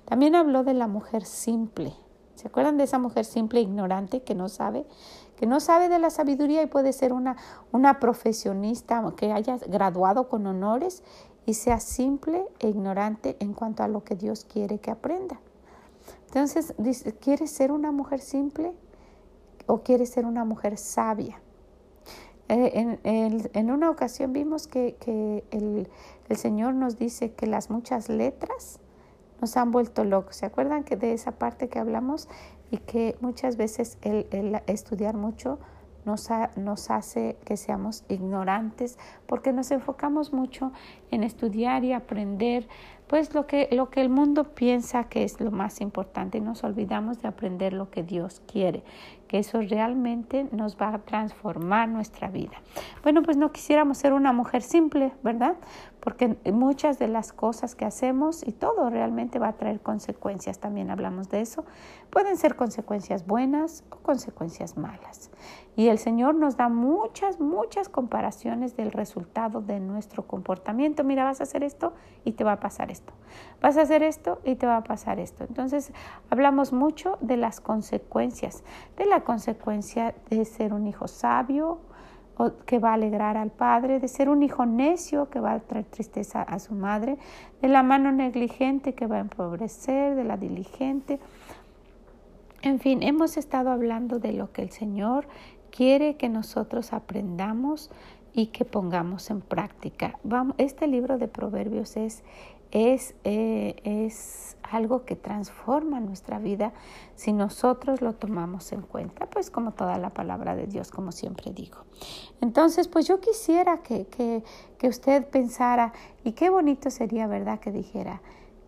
También 0.05 0.35
habló 0.35 0.63
de 0.63 0.73
la 0.73 0.87
mujer 0.87 1.25
simple. 1.25 1.93
¿Se 2.35 2.47
acuerdan 2.47 2.77
de 2.77 2.85
esa 2.85 2.99
mujer 2.99 3.25
simple, 3.25 3.61
ignorante, 3.61 4.23
que 4.23 4.33
no 4.33 4.49
sabe? 4.49 4.85
Que 5.35 5.45
no 5.45 5.59
sabe 5.59 5.89
de 5.89 5.99
la 5.99 6.09
sabiduría 6.09 6.61
y 6.61 6.67
puede 6.67 6.93
ser 6.93 7.13
una, 7.13 7.37
una 7.71 7.99
profesionista 7.99 9.03
que 9.15 9.31
haya 9.31 9.57
graduado 9.67 10.29
con 10.29 10.47
honores 10.47 11.03
y 11.45 11.55
sea 11.55 11.79
simple 11.79 12.45
e 12.59 12.69
ignorante 12.69 13.35
en 13.39 13.53
cuanto 13.53 13.83
a 13.83 13.87
lo 13.87 14.03
que 14.03 14.15
Dios 14.15 14.45
quiere 14.45 14.79
que 14.79 14.91
aprenda. 14.91 15.39
Entonces, 16.27 16.73
¿quieres 17.19 17.51
ser 17.51 17.71
una 17.71 17.91
mujer 17.91 18.19
simple 18.19 18.73
o 19.69 19.83
quieres 19.83 20.09
ser 20.09 20.25
una 20.25 20.45
mujer 20.45 20.77
sabia? 20.77 21.39
Eh, 22.47 22.97
en, 23.03 23.71
una 23.71 23.91
ocasión 23.91 24.33
vimos 24.33 24.67
que, 24.67 24.97
el, 25.51 25.87
el, 26.27 26.37
Señor 26.37 26.73
nos 26.73 26.97
dice 26.97 27.33
que 27.33 27.45
las 27.45 27.69
muchas 27.69 28.09
letras 28.09 28.79
nos 29.39 29.55
han 29.55 29.69
vuelto 29.71 30.03
locos. 30.03 30.37
¿Se 30.37 30.47
acuerdan 30.47 30.83
que 30.83 30.95
de 30.95 31.13
esa 31.13 31.33
parte 31.33 31.69
que 31.69 31.77
hablamos 31.77 32.27
y 32.71 32.77
que 32.77 33.15
muchas 33.21 33.57
veces 33.57 33.99
el, 34.01 34.59
estudiar 34.65 35.15
mucho 35.15 35.59
nos, 36.05 36.29
nos, 36.55 36.89
hace 36.89 37.37
que 37.45 37.55
seamos 37.55 38.03
ignorantes 38.09 38.97
porque 39.27 39.53
nos 39.53 39.69
enfocamos 39.69 40.33
mucho 40.33 40.71
en 41.11 41.23
estudiar 41.23 41.83
y 41.83 41.93
aprender 41.93 42.67
pues 43.09 43.33
lo 43.33 43.47
que, 43.47 43.67
lo 43.71 43.89
que 43.89 44.01
el 44.01 44.09
mundo 44.09 44.53
piensa 44.53 45.05
que 45.05 45.23
es 45.23 45.41
lo 45.41 45.49
más 45.49 45.81
importante 45.81 46.39
nos 46.39 46.63
olvidamos 46.63 47.19
de 47.21 47.27
aprender 47.27 47.73
lo 47.73 47.89
que 47.89 48.03
Dios 48.03 48.41
quiere 48.45 48.83
que 49.29 49.37
eso 49.37 49.61
realmente 49.61 50.49
nos 50.51 50.75
va 50.75 50.89
a 50.89 50.97
transformar 50.97 51.87
nuestra 51.87 52.29
vida. 52.29 52.57
Bueno, 53.03 53.21
pues 53.21 53.37
no 53.37 53.51
quisiéramos 53.51 53.99
ser 53.99 54.11
una 54.11 54.33
mujer 54.33 54.63
simple, 54.63 55.13
¿verdad? 55.23 55.55
Porque 55.99 56.35
muchas 56.51 56.97
de 56.97 57.07
las 57.07 57.31
cosas 57.31 57.75
que 57.75 57.85
hacemos 57.85 58.45
y 58.45 58.51
todo 58.51 58.89
realmente 58.89 59.37
va 59.37 59.49
a 59.49 59.53
traer 59.53 59.81
consecuencias, 59.81 60.59
también 60.59 60.89
hablamos 60.89 61.29
de 61.29 61.41
eso, 61.41 61.63
pueden 62.09 62.37
ser 62.37 62.55
consecuencias 62.55 63.27
buenas 63.27 63.83
o 63.91 63.97
consecuencias 63.97 64.77
malas. 64.77 65.29
Y 65.75 65.89
el 65.89 65.99
Señor 65.99 66.33
nos 66.33 66.57
da 66.57 66.67
muchas, 66.67 67.39
muchas 67.39 67.87
comparaciones 67.87 68.75
del 68.75 68.91
resultado 68.91 69.61
de 69.61 69.79
nuestro 69.79 70.25
comportamiento. 70.25 71.03
Mira, 71.03 71.23
vas 71.23 71.39
a 71.39 71.43
hacer 71.43 71.63
esto 71.63 71.93
y 72.25 72.31
te 72.31 72.43
va 72.43 72.53
a 72.53 72.59
pasar 72.59 72.89
esto. 72.89 72.98
Vas 73.61 73.77
a 73.77 73.81
hacer 73.81 74.03
esto 74.03 74.39
y 74.45 74.55
te 74.55 74.65
va 74.65 74.77
a 74.77 74.83
pasar 74.83 75.19
esto. 75.19 75.43
Entonces, 75.43 75.91
hablamos 76.29 76.71
mucho 76.71 77.17
de 77.19 77.35
las 77.35 77.59
consecuencias, 77.59 78.63
de 78.97 79.05
la 79.05 79.21
consecuencia 79.21 80.15
de 80.29 80.45
ser 80.45 80.73
un 80.73 80.87
hijo 80.87 81.07
sabio 81.07 81.79
que 82.65 82.79
va 82.79 82.91
a 82.91 82.93
alegrar 82.93 83.35
al 83.35 83.51
padre, 83.51 83.99
de 83.99 84.07
ser 84.07 84.29
un 84.29 84.43
hijo 84.43 84.65
necio 84.65 85.29
que 85.29 85.41
va 85.41 85.51
a 85.51 85.59
traer 85.59 85.83
tristeza 85.85 86.41
a 86.41 86.59
su 86.59 86.73
madre, 86.73 87.17
de 87.61 87.67
la 87.67 87.83
mano 87.83 88.13
negligente 88.13 88.93
que 88.93 89.07
va 89.07 89.17
a 89.17 89.19
empobrecer, 89.19 90.15
de 90.15 90.23
la 90.23 90.37
diligente. 90.37 91.19
En 92.61 92.79
fin, 92.79 93.03
hemos 93.03 93.35
estado 93.35 93.71
hablando 93.71 94.19
de 94.19 94.31
lo 94.31 94.53
que 94.53 94.61
el 94.61 94.71
Señor 94.71 95.27
quiere 95.69 96.15
que 96.15 96.29
nosotros 96.29 96.93
aprendamos 96.93 97.91
y 98.31 98.47
que 98.47 98.63
pongamos 98.63 99.29
en 99.31 99.41
práctica. 99.41 100.17
Este 100.57 100.87
libro 100.87 101.17
de 101.17 101.27
Proverbios 101.27 101.97
es 101.97 102.23
es, 102.71 103.15
eh, 103.23 103.75
es 103.83 104.57
algo 104.63 105.03
que 105.05 105.15
transforma 105.15 105.99
nuestra 105.99 106.39
vida 106.39 106.73
si 107.15 107.33
nosotros 107.33 108.01
lo 108.01 108.13
tomamos 108.13 108.71
en 108.71 108.81
cuenta, 108.81 109.25
pues 109.25 109.49
como 109.49 109.71
toda 109.71 109.97
la 109.97 110.11
palabra 110.11 110.55
de 110.55 110.67
Dios, 110.67 110.91
como 110.91 111.11
siempre 111.11 111.51
digo. 111.51 111.79
Entonces, 112.41 112.87
pues 112.87 113.07
yo 113.07 113.19
quisiera 113.19 113.79
que, 113.79 114.05
que, 114.07 114.43
que 114.77 114.87
usted 114.87 115.27
pensara, 115.27 115.93
y 116.23 116.33
qué 116.33 116.49
bonito 116.49 116.91
sería, 116.91 117.27
¿verdad?, 117.27 117.59
que 117.59 117.71
dijera, 117.71 118.21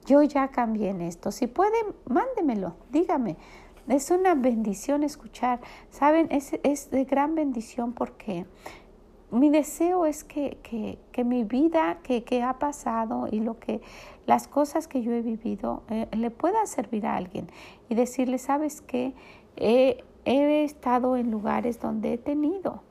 yo 0.06 0.24
ya 0.24 0.48
cambié 0.50 0.90
en 0.90 1.02
esto. 1.02 1.32
Si 1.32 1.48
puede, 1.48 1.78
mándemelo, 2.06 2.76
dígame. 2.92 3.38
Es 3.88 4.12
una 4.12 4.36
bendición 4.36 5.04
escuchar. 5.04 5.60
Saben, 5.90 6.28
es, 6.32 6.52
es 6.64 6.92
de 6.92 7.04
gran 7.06 7.36
bendición 7.36 7.94
porque 7.94 8.46
mi 9.32 9.50
deseo 9.50 10.06
es 10.06 10.24
que, 10.24 10.58
que, 10.62 11.00
que 11.12 11.24
mi 11.24 11.44
vida 11.44 12.00
que, 12.04 12.24
que, 12.24 12.44
ha 12.44 12.60
pasado 12.60 13.28
y 13.32 13.40
lo 13.40 13.60
que 13.60 13.82
las 14.28 14.48
cosas 14.48 14.88
que 14.88 15.02
yo 15.02 15.14
he 15.14 15.22
vivido 15.22 15.84
eh, 15.90 16.08
le 16.12 16.32
pueda 16.32 16.66
servir 16.66 17.06
a 17.06 17.16
alguien 17.16 17.48
y 17.90 17.96
decirle, 17.96 18.38
sabes 18.38 18.82
que 18.82 19.14
he, 19.56 20.04
he 20.26 20.64
estado 20.64 21.16
en 21.16 21.32
lugares 21.32 21.80
donde 21.80 22.14
he 22.14 22.18
tenido, 22.18 22.84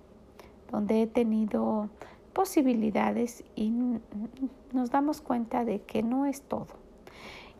donde 0.71 1.03
he 1.03 1.07
tenido 1.07 1.91
posibilidades 2.33 3.45
y 3.55 3.71
nos 4.73 4.91
damos 4.91 5.21
cuenta 5.21 5.65
de 5.65 5.83
que 5.83 6.03
no 6.03 6.25
es 6.25 6.43
todo. 6.43 6.81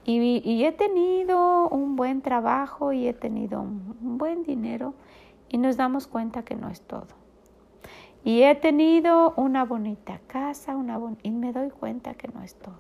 Y, 0.05 0.41
y, 0.43 0.65
he 0.65 0.73
tenido 0.73 1.69
un 1.69 1.95
buen 1.95 2.23
trabajo 2.23 2.95
y 2.95 3.07
he 3.07 3.13
tenido 3.13 3.61
un 3.61 4.17
buen 4.17 4.43
dinero 4.43 4.95
y 5.51 5.59
nos 5.59 5.77
damos 5.77 6.07
cuenta 6.07 6.43
que 6.43 6.55
no 6.55 6.71
es 6.71 6.81
todo. 6.81 7.20
Y 8.23 8.43
he 8.43 8.55
tenido 8.55 9.33
una 9.37 9.65
bonita 9.65 10.21
casa, 10.27 10.77
una 10.77 11.01
y 11.23 11.31
me 11.31 11.53
doy 11.53 11.71
cuenta 11.71 12.15
que 12.15 12.29
no 12.29 12.43
es 12.43 12.55
todo. 12.55 12.79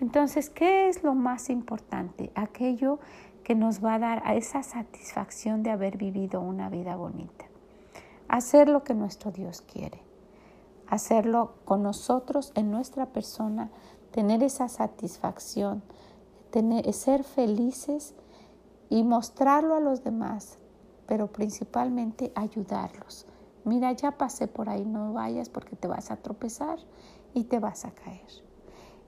Entonces, 0.00 0.50
¿qué 0.50 0.88
es 0.88 1.02
lo 1.02 1.14
más 1.14 1.50
importante? 1.50 2.30
Aquello 2.34 3.00
que 3.42 3.54
nos 3.54 3.84
va 3.84 3.94
a 3.94 3.98
dar 3.98 4.22
a 4.24 4.34
esa 4.34 4.62
satisfacción 4.62 5.62
de 5.62 5.70
haber 5.70 5.96
vivido 5.96 6.40
una 6.40 6.70
vida 6.70 6.94
bonita. 6.94 7.46
Hacer 8.28 8.68
lo 8.68 8.84
que 8.84 8.94
nuestro 8.94 9.32
Dios 9.32 9.62
quiere. 9.62 10.00
Hacerlo 10.88 11.54
con 11.64 11.82
nosotros 11.82 12.52
en 12.54 12.70
nuestra 12.70 13.06
persona, 13.06 13.68
tener 14.12 14.42
esa 14.42 14.68
satisfacción, 14.68 15.82
ser 16.92 17.24
felices 17.24 18.14
y 18.88 19.02
mostrarlo 19.02 19.74
a 19.74 19.80
los 19.80 20.04
demás, 20.04 20.58
pero 21.06 21.26
principalmente 21.28 22.32
ayudarlos 22.34 23.26
Mira, 23.64 23.92
ya 23.92 24.12
pasé 24.12 24.48
por 24.48 24.68
ahí, 24.68 24.84
no 24.84 25.12
vayas 25.12 25.48
porque 25.48 25.76
te 25.76 25.88
vas 25.88 26.10
a 26.10 26.16
tropezar 26.16 26.78
y 27.34 27.44
te 27.44 27.58
vas 27.58 27.84
a 27.84 27.90
caer. 27.90 28.26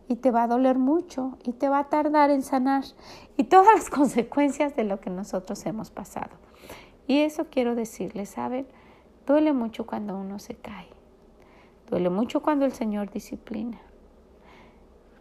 Y 0.09 0.16
te 0.16 0.30
va 0.30 0.44
a 0.44 0.49
doler 0.49 0.78
mucho 0.78 1.38
y 1.42 1.52
te 1.52 1.68
va 1.68 1.78
a 1.78 1.88
tardar 1.88 2.30
en 2.30 2.42
sanar 2.42 2.85
y 3.37 3.44
todas 3.44 3.75
las 3.75 3.90
consecuencias 3.90 4.76
de 4.76 4.85
lo 4.85 5.00
que 5.00 5.11
nosotros 5.11 5.64
hemos 5.66 5.90
pasado. 5.90 6.30
Y 7.06 7.21
eso 7.21 7.47
quiero 7.50 7.75
decirles, 7.75 8.30
¿saben? 8.30 8.66
Duele 9.26 9.52
mucho 9.52 9.87
cuando 9.87 10.16
uno 10.16 10.38
se 10.38 10.54
cae. 10.54 10.88
Duele 11.88 12.11
mucho 12.11 12.42
cuando 12.42 12.64
el 12.64 12.73
Señor 12.73 13.11
disciplina. 13.11 13.78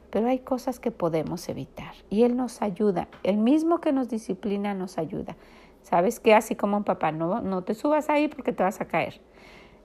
Pero 0.10 0.28
hay 0.28 0.40
cosas 0.40 0.80
que 0.80 0.92
podemos 0.92 1.48
evitar 1.48 1.94
y 2.10 2.24
Él 2.24 2.36
nos 2.36 2.62
ayuda. 2.62 3.08
El 3.24 3.38
mismo 3.38 3.80
que 3.80 3.94
nos 3.94 4.10
disciplina 4.10 4.74
nos 4.74 4.98
ayuda. 4.98 5.38
¿Sabes 5.82 6.20
qué? 6.20 6.34
Así 6.34 6.56
como 6.56 6.78
un 6.78 6.84
papá, 6.84 7.12
no, 7.12 7.42
no 7.42 7.64
te 7.64 7.74
subas 7.74 8.10
ahí 8.10 8.28
porque 8.28 8.54
te 8.54 8.64
vas 8.64 8.82
a 8.82 8.88
caer. 8.88 9.22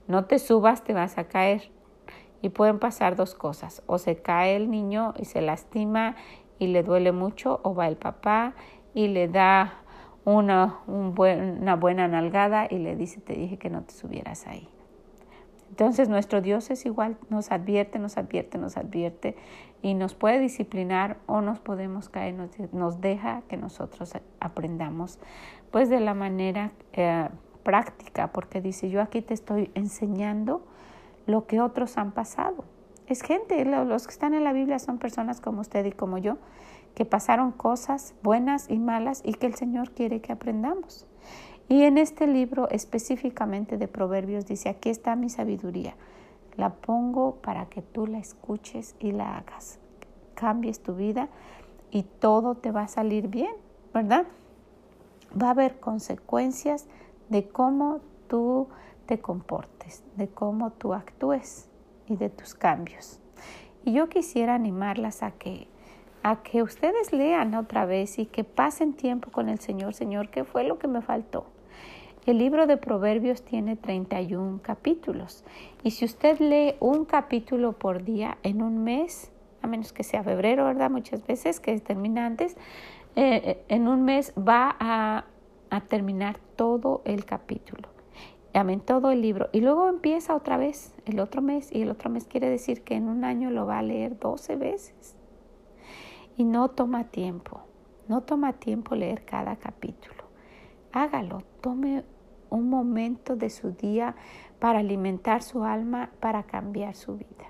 No 0.06 0.26
te 0.26 0.38
subas, 0.38 0.84
te 0.84 0.92
vas 0.92 1.18
a 1.18 1.28
caer. 1.28 1.70
Y 2.42 2.50
pueden 2.50 2.78
pasar 2.78 3.16
dos 3.16 3.34
cosas. 3.34 3.82
O 3.86 3.98
se 3.98 4.16
cae 4.16 4.56
el 4.56 4.70
niño 4.70 5.14
y 5.16 5.24
se 5.24 5.40
lastima 5.40 6.16
y 6.58 6.68
le 6.68 6.82
duele 6.82 7.12
mucho, 7.12 7.60
o 7.64 7.74
va 7.74 7.88
el 7.88 7.96
papá 7.96 8.54
y 8.94 9.08
le 9.08 9.28
da 9.28 9.82
una, 10.24 10.80
un 10.86 11.14
buen, 11.14 11.62
una 11.62 11.76
buena 11.76 12.08
nalgada 12.08 12.66
y 12.68 12.78
le 12.78 12.96
dice, 12.96 13.20
te 13.20 13.34
dije 13.34 13.58
que 13.58 13.70
no 13.70 13.82
te 13.82 13.92
subieras 13.92 14.46
ahí. 14.46 14.68
Entonces 15.70 16.08
nuestro 16.08 16.40
Dios 16.40 16.70
es 16.70 16.86
igual, 16.86 17.16
nos 17.28 17.50
advierte, 17.50 17.98
nos 17.98 18.16
advierte, 18.16 18.58
nos 18.58 18.76
advierte 18.76 19.36
y 19.82 19.94
nos 19.94 20.14
puede 20.14 20.38
disciplinar 20.40 21.18
o 21.26 21.40
nos 21.40 21.60
podemos 21.60 22.08
caer, 22.08 22.34
nos, 22.72 23.00
deja 23.00 23.42
que 23.48 23.56
nosotros 23.56 24.12
aprendamos 24.40 25.18
pues 25.70 25.90
de 25.90 26.00
la 26.00 26.14
manera 26.14 26.72
eh, 26.92 27.28
práctica, 27.62 28.32
porque 28.32 28.60
dice, 28.60 28.88
yo 28.88 29.02
aquí 29.02 29.20
te 29.20 29.34
estoy 29.34 29.70
enseñando 29.74 30.64
lo 31.26 31.46
que 31.46 31.60
otros 31.60 31.98
han 31.98 32.12
pasado. 32.12 32.64
Es 33.06 33.22
gente, 33.22 33.64
los 33.64 34.06
que 34.06 34.12
están 34.12 34.34
en 34.34 34.44
la 34.44 34.52
Biblia 34.52 34.78
son 34.78 34.98
personas 34.98 35.40
como 35.40 35.60
usted 35.60 35.84
y 35.84 35.92
como 35.92 36.18
yo, 36.18 36.38
que 36.94 37.04
pasaron 37.04 37.52
cosas 37.52 38.14
buenas 38.22 38.70
y 38.70 38.78
malas 38.78 39.20
y 39.24 39.34
que 39.34 39.46
el 39.46 39.54
Señor 39.54 39.90
quiere 39.90 40.20
que 40.20 40.32
aprendamos. 40.32 41.06
Y 41.68 41.82
en 41.82 41.98
este 41.98 42.28
libro 42.28 42.68
específicamente 42.70 43.76
de 43.76 43.88
Proverbios 43.88 44.46
dice, 44.46 44.68
aquí 44.68 44.88
está 44.88 45.16
mi 45.16 45.28
sabiduría. 45.28 45.94
La 46.56 46.74
pongo 46.74 47.36
para 47.36 47.66
que 47.66 47.82
tú 47.82 48.06
la 48.06 48.18
escuches 48.18 48.94
y 49.00 49.10
la 49.12 49.36
hagas. 49.36 49.80
Cambies 50.34 50.80
tu 50.80 50.94
vida 50.94 51.28
y 51.90 52.04
todo 52.04 52.54
te 52.54 52.70
va 52.70 52.82
a 52.82 52.88
salir 52.88 53.28
bien, 53.28 53.52
¿verdad? 53.92 54.26
Va 55.40 55.48
a 55.48 55.50
haber 55.50 55.80
consecuencias 55.80 56.86
de 57.30 57.48
cómo 57.48 58.00
tú 58.28 58.68
te 59.06 59.18
comportes, 59.18 60.04
de 60.16 60.28
cómo 60.28 60.70
tú 60.70 60.94
actúes 60.94 61.68
y 62.06 62.16
de 62.16 62.30
tus 62.30 62.54
cambios. 62.54 63.20
Y 63.84 63.92
yo 63.92 64.08
quisiera 64.08 64.54
animarlas 64.54 65.22
a 65.22 65.32
que 65.32 65.68
a 66.22 66.42
que 66.42 66.60
ustedes 66.60 67.12
lean 67.12 67.54
otra 67.54 67.86
vez 67.86 68.18
y 68.18 68.26
que 68.26 68.42
pasen 68.42 68.94
tiempo 68.94 69.30
con 69.30 69.48
el 69.48 69.60
Señor, 69.60 69.94
Señor, 69.94 70.28
¿qué 70.28 70.42
fue 70.42 70.64
lo 70.64 70.76
que 70.76 70.88
me 70.88 71.00
faltó? 71.00 71.46
El 72.26 72.38
libro 72.38 72.66
de 72.66 72.76
Proverbios 72.76 73.42
tiene 73.42 73.76
31 73.76 74.60
capítulos 74.60 75.44
y 75.84 75.92
si 75.92 76.04
usted 76.04 76.40
lee 76.40 76.74
un 76.80 77.04
capítulo 77.04 77.72
por 77.72 78.02
día 78.02 78.38
en 78.42 78.62
un 78.62 78.82
mes, 78.82 79.30
a 79.62 79.68
menos 79.68 79.92
que 79.92 80.02
sea 80.02 80.24
febrero, 80.24 80.64
¿verdad? 80.64 80.90
Muchas 80.90 81.24
veces 81.24 81.60
que 81.60 81.78
termina 81.78 82.26
antes, 82.26 82.56
eh, 83.14 83.42
eh, 83.44 83.64
en 83.68 83.86
un 83.86 84.02
mes 84.04 84.32
va 84.36 84.76
a, 84.80 85.24
a 85.70 85.80
terminar 85.82 86.38
todo 86.56 87.02
el 87.04 87.24
capítulo 87.24 87.88
amén, 88.58 88.80
todo 88.80 89.10
el 89.10 89.20
libro. 89.20 89.48
Y 89.52 89.60
luego 89.60 89.88
empieza 89.88 90.34
otra 90.34 90.56
vez 90.56 90.94
el 91.04 91.20
otro 91.20 91.42
mes 91.42 91.70
y 91.72 91.82
el 91.82 91.90
otro 91.90 92.10
mes 92.10 92.26
quiere 92.26 92.48
decir 92.48 92.82
que 92.82 92.94
en 92.94 93.08
un 93.08 93.24
año 93.24 93.50
lo 93.50 93.66
va 93.66 93.78
a 93.78 93.82
leer 93.82 94.18
12 94.18 94.56
veces. 94.56 95.16
Y 96.36 96.44
no 96.44 96.68
toma 96.68 97.04
tiempo, 97.04 97.60
no 98.08 98.22
toma 98.22 98.54
tiempo 98.54 98.94
leer 98.94 99.24
cada 99.24 99.56
capítulo. 99.56 100.24
Hágalo, 100.92 101.42
tome 101.60 102.04
un 102.50 102.68
momento 102.68 103.36
de 103.36 103.50
su 103.50 103.72
día 103.72 104.14
para 104.58 104.80
alimentar 104.80 105.42
su 105.42 105.64
alma, 105.64 106.10
para 106.20 106.44
cambiar 106.44 106.94
su 106.94 107.16
vida. 107.16 107.46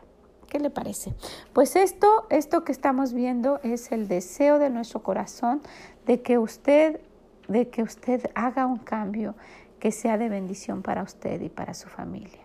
¿Qué 0.48 0.60
le 0.60 0.70
parece? 0.70 1.14
Pues 1.52 1.76
esto, 1.76 2.26
esto 2.30 2.64
que 2.64 2.72
estamos 2.72 3.12
viendo 3.12 3.60
es 3.62 3.92
el 3.92 4.08
deseo 4.08 4.58
de 4.58 4.70
nuestro 4.70 5.02
corazón 5.02 5.60
de 6.06 6.22
que 6.22 6.38
usted, 6.38 7.00
de 7.48 7.68
que 7.68 7.82
usted 7.82 8.30
haga 8.34 8.66
un 8.66 8.78
cambio 8.78 9.34
que 9.80 9.90
sea 9.92 10.18
de 10.18 10.28
bendición 10.28 10.82
para 10.82 11.02
usted 11.02 11.40
y 11.40 11.48
para 11.48 11.74
su 11.74 11.88
familia. 11.88 12.40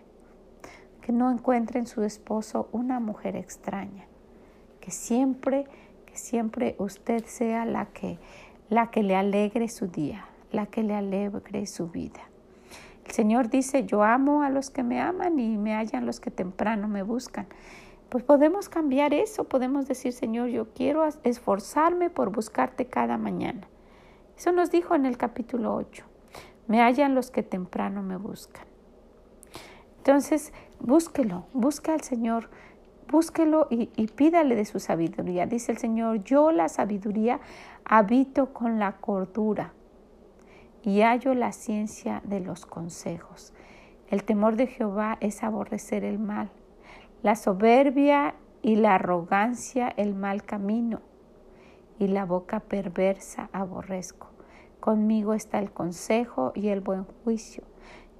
Que 1.00 1.12
no 1.12 1.30
encuentre 1.30 1.78
en 1.78 1.86
su 1.86 2.02
esposo 2.02 2.68
una 2.72 3.00
mujer 3.00 3.36
extraña, 3.36 4.06
que 4.80 4.90
siempre 4.90 5.66
que 6.12 6.18
siempre 6.18 6.76
usted 6.78 7.24
sea 7.24 7.64
la 7.64 7.86
que, 7.86 8.18
la 8.68 8.90
que 8.90 9.02
le 9.02 9.16
alegre 9.16 9.68
su 9.68 9.86
día, 9.86 10.26
la 10.50 10.66
que 10.66 10.82
le 10.82 10.94
alegre 10.94 11.66
su 11.66 11.88
vida. 11.88 12.20
El 13.04 13.12
Señor 13.12 13.48
dice, 13.48 13.84
yo 13.84 14.02
amo 14.02 14.42
a 14.42 14.50
los 14.50 14.70
que 14.70 14.82
me 14.82 15.00
aman 15.00 15.38
y 15.38 15.56
me 15.56 15.74
hallan 15.74 16.06
los 16.06 16.20
que 16.20 16.30
temprano 16.30 16.88
me 16.88 17.02
buscan. 17.02 17.46
Pues 18.08 18.24
podemos 18.24 18.68
cambiar 18.68 19.14
eso, 19.14 19.44
podemos 19.44 19.88
decir, 19.88 20.12
Señor, 20.12 20.48
yo 20.48 20.72
quiero 20.74 21.04
esforzarme 21.24 22.10
por 22.10 22.30
buscarte 22.30 22.86
cada 22.86 23.18
mañana. 23.18 23.68
Eso 24.36 24.52
nos 24.52 24.70
dijo 24.70 24.94
en 24.94 25.06
el 25.06 25.16
capítulo 25.16 25.74
8. 25.74 26.04
Me 26.68 26.80
hallan 26.80 27.14
los 27.14 27.30
que 27.30 27.42
temprano 27.42 28.02
me 28.02 28.16
buscan. 28.16 28.66
Entonces, 29.98 30.52
búsquelo, 30.80 31.46
busca 31.52 31.94
al 31.94 32.02
Señor 32.02 32.48
búsquelo 33.12 33.68
y, 33.70 33.86
pídale 34.08 34.56
de 34.56 34.64
su 34.64 34.80
sabiduría. 34.80 35.46
Dice 35.46 35.70
el 35.70 35.78
Señor, 35.78 36.24
yo 36.24 36.50
la 36.50 36.68
sabiduría 36.68 37.40
habito 37.84 38.52
con 38.52 38.78
la 38.78 38.92
cordura 38.96 39.74
y 40.82 41.02
hallo 41.02 41.34
la 41.34 41.52
ciencia 41.52 42.20
de 42.24 42.40
los 42.40 42.66
consejos. 42.66 43.52
El 44.08 44.24
temor 44.24 44.56
de 44.56 44.66
Jehová 44.66 45.16
es 45.20 45.42
aborrecer 45.42 46.04
el 46.04 46.18
mal, 46.18 46.50
la 47.22 47.36
soberbia 47.36 48.34
y 48.62 48.76
la 48.76 48.96
arrogancia 48.96 49.88
el 49.96 50.14
mal 50.14 50.42
camino, 50.44 51.00
y 51.98 52.08
la 52.08 52.24
boca 52.24 52.60
perversa 52.60 53.48
aborrezco. 53.52 54.28
Conmigo 54.80 55.34
está 55.34 55.60
el 55.60 55.70
consejo 55.70 56.52
y 56.54 56.68
el 56.68 56.80
buen 56.80 57.04
juicio. 57.04 57.62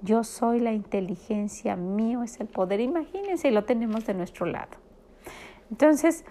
Yo 0.01 0.23
soy 0.23 0.59
la 0.59 0.71
inteligencia, 0.71 1.75
mío 1.75 2.23
es 2.23 2.39
el 2.39 2.47
poder. 2.47 2.79
Imagínense, 2.79 3.51
lo 3.51 3.65
tenemos 3.65 4.05
de 4.05 4.13
nuestro 4.13 4.45
lado. 4.45 4.77
Entonces, 5.69 6.25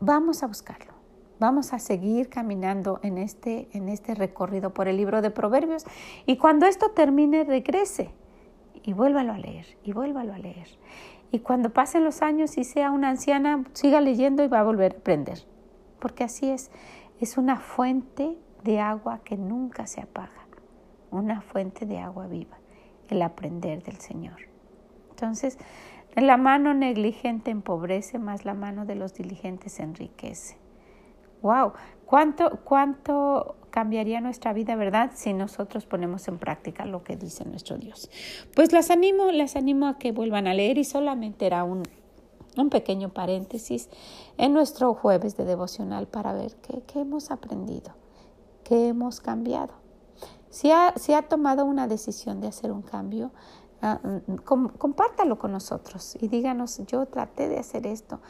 vamos 0.00 0.42
a 0.42 0.46
buscarlo. 0.46 0.91
Vamos 1.42 1.72
a 1.72 1.80
seguir 1.80 2.28
caminando 2.28 3.00
en 3.02 3.18
este, 3.18 3.66
en 3.72 3.88
este 3.88 4.14
recorrido 4.14 4.72
por 4.72 4.86
el 4.86 4.96
libro 4.96 5.22
de 5.22 5.32
Proverbios. 5.32 5.84
Y 6.24 6.36
cuando 6.36 6.66
esto 6.66 6.92
termine, 6.92 7.42
regrese 7.42 8.10
y 8.84 8.92
vuélvalo 8.92 9.32
a 9.32 9.38
leer, 9.38 9.66
y 9.82 9.92
vuélvalo 9.92 10.34
a 10.34 10.38
leer. 10.38 10.68
Y 11.32 11.40
cuando 11.40 11.70
pasen 11.70 12.04
los 12.04 12.22
años 12.22 12.56
y 12.58 12.62
sea 12.62 12.92
una 12.92 13.08
anciana, 13.08 13.64
siga 13.72 14.00
leyendo 14.00 14.44
y 14.44 14.46
va 14.46 14.60
a 14.60 14.62
volver 14.62 14.92
a 14.92 14.98
aprender. 14.98 15.40
Porque 15.98 16.22
así 16.22 16.48
es, 16.48 16.70
es 17.20 17.36
una 17.36 17.56
fuente 17.56 18.38
de 18.62 18.78
agua 18.78 19.18
que 19.24 19.36
nunca 19.36 19.88
se 19.88 20.00
apaga, 20.00 20.46
una 21.10 21.40
fuente 21.40 21.86
de 21.86 21.98
agua 21.98 22.28
viva, 22.28 22.58
el 23.08 23.20
aprender 23.20 23.82
del 23.82 23.96
Señor. 23.96 24.42
Entonces, 25.10 25.58
la 26.14 26.36
mano 26.36 26.72
negligente 26.72 27.50
empobrece, 27.50 28.20
más 28.20 28.44
la 28.44 28.54
mano 28.54 28.86
de 28.86 28.94
los 28.94 29.12
diligentes 29.14 29.80
enriquece. 29.80 30.61
¡Wow! 31.42 31.72
¿Cuánto, 32.06 32.60
¿Cuánto 32.64 33.56
cambiaría 33.70 34.20
nuestra 34.20 34.52
vida, 34.52 34.76
verdad, 34.76 35.12
si 35.14 35.32
nosotros 35.32 35.86
ponemos 35.86 36.28
en 36.28 36.38
práctica 36.38 36.84
lo 36.84 37.02
que 37.02 37.16
dice 37.16 37.44
nuestro 37.44 37.78
Dios? 37.78 38.10
Pues 38.54 38.72
las 38.72 38.90
animo, 38.90 39.32
las 39.32 39.56
animo 39.56 39.86
a 39.86 39.98
que 39.98 40.12
vuelvan 40.12 40.46
a 40.46 40.54
leer 40.54 40.78
y 40.78 40.84
solamente 40.84 41.46
era 41.46 41.64
un, 41.64 41.82
un 42.56 42.70
pequeño 42.70 43.10
paréntesis 43.10 43.88
en 44.36 44.52
nuestro 44.52 44.94
jueves 44.94 45.36
de 45.36 45.44
devocional 45.44 46.06
para 46.06 46.32
ver 46.32 46.54
qué, 46.56 46.82
qué 46.86 47.00
hemos 47.00 47.30
aprendido, 47.30 47.94
qué 48.64 48.88
hemos 48.88 49.20
cambiado. 49.20 49.74
Si 50.50 50.70
ha, 50.70 50.92
si 50.96 51.14
ha 51.14 51.22
tomado 51.22 51.64
una 51.64 51.88
decisión 51.88 52.42
de 52.42 52.48
hacer 52.48 52.70
un 52.70 52.82
cambio, 52.82 53.32
Ah, 53.84 53.98
mm, 54.00 54.36
compártalo 54.78 55.40
con 55.40 55.50
nosotros 55.50 56.16
y 56.20 56.28
díganos, 56.28 56.80
yo 56.86 57.06
traté 57.06 57.48
de 57.48 57.58
hacer 57.58 57.84
esto. 57.88 58.20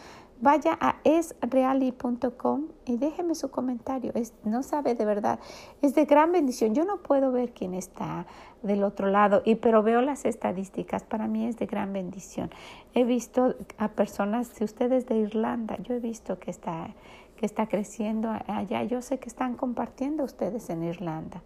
Vaya 0.42 0.76
a 0.80 0.96
esreali.com 1.04 2.66
y 2.84 2.96
déjeme 2.96 3.36
su 3.36 3.52
comentario. 3.52 4.10
Es, 4.16 4.34
no 4.42 4.64
sabe 4.64 4.96
de 4.96 5.04
verdad, 5.04 5.38
es 5.82 5.94
de 5.94 6.04
gran 6.04 6.32
bendición. 6.32 6.74
Yo 6.74 6.84
no 6.84 6.96
puedo 6.96 7.30
ver 7.30 7.52
quién 7.52 7.74
está 7.74 8.26
del 8.60 8.82
otro 8.82 9.06
lado, 9.06 9.42
y, 9.44 9.54
pero 9.54 9.84
veo 9.84 10.02
las 10.02 10.24
estadísticas. 10.24 11.04
Para 11.04 11.28
mí 11.28 11.46
es 11.46 11.58
de 11.58 11.66
gran 11.66 11.92
bendición. 11.92 12.50
He 12.92 13.04
visto 13.04 13.54
a 13.78 13.86
personas, 13.92 14.48
si 14.48 14.64
ustedes 14.64 15.06
de 15.06 15.18
Irlanda, 15.18 15.76
yo 15.84 15.94
he 15.94 16.00
visto 16.00 16.40
que 16.40 16.50
está 16.50 16.88
que 17.36 17.46
está 17.46 17.68
creciendo 17.68 18.28
allá. 18.48 18.82
Yo 18.82 19.00
sé 19.00 19.18
que 19.18 19.28
están 19.28 19.54
compartiendo 19.54 20.24
ustedes 20.24 20.70
en 20.70 20.82
Irlanda, 20.82 21.42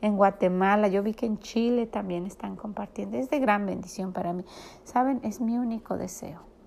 en 0.00 0.16
Guatemala, 0.16 0.88
yo 0.88 1.02
vi 1.02 1.12
que 1.12 1.26
en 1.26 1.38
Chile 1.38 1.86
también 1.86 2.24
están 2.24 2.56
compartiendo. 2.56 3.18
Es 3.18 3.28
de 3.28 3.40
gran 3.40 3.66
bendición 3.66 4.14
para 4.14 4.32
mí. 4.32 4.44
Saben, 4.84 5.20
es 5.22 5.40
mi 5.40 5.58
único 5.58 5.98
deseo. 5.98 6.57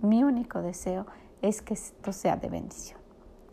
Mi 0.00 0.22
único 0.24 0.62
deseo 0.62 1.06
es 1.42 1.62
que 1.62 1.74
esto 1.74 2.12
sea 2.12 2.36
de 2.36 2.48
bendición. 2.48 3.00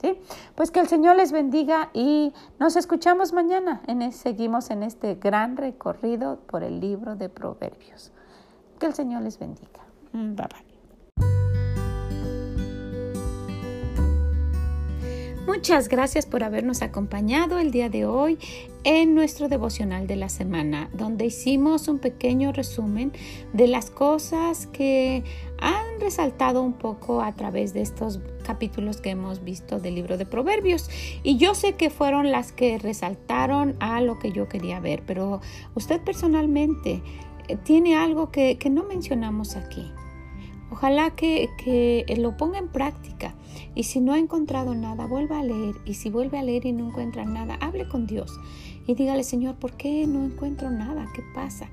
¿Sí? 0.01 0.19
Pues 0.55 0.69
que 0.69 0.81
el 0.81 0.87
Señor 0.87 1.15
les 1.15 1.31
bendiga 1.31 1.89
y 1.93 2.33
nos 2.59 2.75
escuchamos 2.75 3.31
mañana. 3.31 3.81
En 3.87 4.11
seguimos 4.11 4.69
en 4.69 4.83
este 4.83 5.15
gran 5.15 5.55
recorrido 5.55 6.39
por 6.47 6.63
el 6.63 6.81
libro 6.81 7.15
de 7.15 7.29
Proverbios. 7.29 8.11
Que 8.79 8.87
el 8.87 8.93
Señor 8.93 9.21
les 9.21 9.39
bendiga. 9.39 9.81
Bye 10.11 10.35
bye. 10.35 10.72
Muchas 15.45 15.89
gracias 15.89 16.25
por 16.25 16.41
habernos 16.41 16.81
acompañado 16.81 17.59
el 17.59 17.71
día 17.71 17.89
de 17.89 18.05
hoy 18.05 18.39
en 18.85 19.13
nuestro 19.13 19.49
devocional 19.49 20.07
de 20.07 20.15
la 20.15 20.29
semana, 20.29 20.89
donde 20.93 21.25
hicimos 21.25 21.89
un 21.89 21.99
pequeño 21.99 22.53
resumen 22.53 23.11
de 23.51 23.67
las 23.67 23.89
cosas 23.89 24.67
que 24.67 25.25
han 25.59 25.99
resaltado 25.99 26.63
un 26.63 26.73
poco 26.73 27.21
a 27.21 27.33
través 27.33 27.73
de 27.73 27.81
estos 27.81 28.21
capítulos 28.45 29.01
que 29.01 29.09
hemos 29.09 29.43
visto 29.43 29.81
del 29.81 29.95
libro 29.95 30.17
de 30.17 30.25
Proverbios. 30.25 30.89
Y 31.23 31.35
yo 31.35 31.55
sé 31.55 31.73
que 31.73 31.89
fueron 31.89 32.31
las 32.31 32.53
que 32.53 32.77
resaltaron 32.77 33.75
a 33.81 33.99
lo 33.99 34.19
que 34.19 34.31
yo 34.31 34.47
quería 34.47 34.79
ver, 34.79 35.03
pero 35.05 35.41
usted 35.75 35.99
personalmente 35.99 37.03
eh, 37.49 37.57
tiene 37.57 37.97
algo 37.97 38.31
que, 38.31 38.57
no 38.71 38.83
mencionamos 38.83 39.57
aquí. 39.57 39.91
Ojalá 40.73 41.11
que, 41.11 41.51
que 41.63 42.03
lo 42.17 42.35
ponga 42.35 42.57
en 42.57 42.67
práctica 42.67 43.35
y 43.75 43.83
si 43.83 44.01
no 44.01 44.13
ha 44.13 44.17
encontrado 44.17 44.73
nada, 44.73 45.05
vuelva 45.05 45.37
a 45.37 45.43
leer. 45.43 45.75
Y 45.85 45.93
si 45.93 46.09
vuelve 46.09 46.39
a 46.39 46.41
leer 46.41 46.65
y 46.65 46.71
no 46.71 46.87
encuentra 46.87 47.25
nada, 47.25 47.59
hable 47.61 47.87
con 47.87 48.07
Dios 48.07 48.39
y 48.87 48.95
dígale, 48.95 49.23
Señor, 49.23 49.57
¿por 49.57 49.73
qué 49.73 50.07
no 50.07 50.25
encuentro 50.25 50.71
nada? 50.71 51.07
¿Qué 51.13 51.21
pasa? 51.35 51.69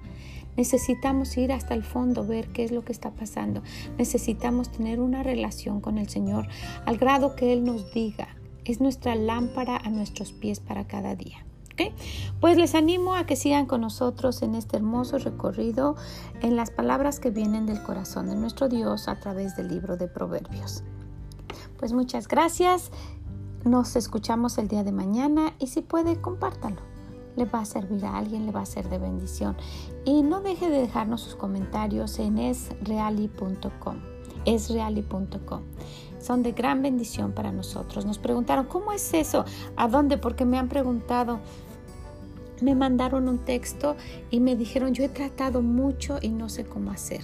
Necesitamos 0.59 1.35
ir 1.39 1.51
hasta 1.51 1.73
el 1.73 1.83
fondo, 1.83 2.27
ver 2.27 2.49
qué 2.49 2.63
es 2.63 2.73
lo 2.73 2.85
que 2.85 2.93
está 2.93 3.13
pasando. 3.13 3.63
Necesitamos 3.97 4.71
tener 4.71 5.01
una 5.01 5.23
relación 5.23 5.81
con 5.81 5.97
el 5.97 6.11
Señor 6.11 6.49
al 6.85 6.99
grado 6.99 7.35
que 7.37 7.55
Él 7.55 7.65
nos 7.65 7.95
diga. 7.95 8.37
Es 8.67 8.83
nuestra 8.83 9.15
lámpara 9.15 9.79
a 9.79 9.89
nuestros 9.89 10.33
pies 10.33 10.61
para 10.61 10.87
cada 10.87 11.15
día. 11.15 11.47
Pues 12.40 12.57
les 12.57 12.75
animo 12.75 13.14
a 13.14 13.27
que 13.27 13.37
sigan 13.37 13.66
con 13.66 13.83
nosotros 13.83 14.43
en 14.43 14.55
este 14.55 14.77
hermoso 14.77 15.19
recorrido 15.19 15.97
en 16.40 16.57
las 16.57 16.71
palabras 16.71 17.21
que 17.21 17.31
vienen 17.31 17.66
del 17.66 17.83
corazón 17.83 18.29
de 18.29 18.37
nuestro 18.37 18.69
Dios 18.69 19.09
a 19.09 19.19
través 19.21 19.57
del 19.57 19.69
libro 19.69 19.97
de 19.97 20.09
Proverbios. 20.09 20.83
Pues 21.79 21.93
muchas 21.93 22.29
gracias. 22.29 22.90
Nos 23.64 23.95
escuchamos 23.97 24.57
el 24.59 24.69
día 24.69 24.85
de 24.85 24.93
mañana 24.93 25.55
y 25.59 25.66
si 25.66 25.83
puede, 25.83 26.21
compártalo. 26.21 26.81
Le 27.37 27.45
va 27.45 27.61
a 27.61 27.64
servir 27.64 28.05
a 28.05 28.16
alguien, 28.16 28.47
le 28.47 28.53
va 28.53 28.62
a 28.62 28.66
ser 28.66 28.88
de 28.88 28.99
bendición. 28.99 29.57
Y 30.05 30.23
no 30.23 30.40
deje 30.40 30.71
de 30.71 30.81
dejarnos 30.81 31.21
sus 31.21 31.37
comentarios 31.37 32.19
en 32.19 32.38
esreali.com. 32.38 33.97
Esreali.com. 34.47 35.62
Son 36.19 36.43
de 36.43 36.53
gran 36.53 36.83
bendición 36.83 37.33
para 37.33 37.53
nosotros. 37.53 38.05
Nos 38.05 38.19
preguntaron, 38.19 38.66
¿cómo 38.66 38.93
es 38.93 39.14
eso? 39.14 39.45
¿A 39.77 39.88
dónde? 39.88 40.19
Porque 40.19 40.45
me 40.45 40.59
han 40.59 40.69
preguntado 40.69 41.40
me 42.62 42.75
mandaron 42.75 43.29
un 43.29 43.38
texto 43.38 43.96
y 44.31 44.40
me 44.40 44.57
dijeron, 44.57 44.94
yo 44.94 45.05
he 45.05 45.09
tratado 45.09 45.62
mucho 45.62 46.18
y 46.20 46.29
no 46.29 46.49
sé 46.49 46.64
cómo 46.64 46.90
hacer. 46.90 47.20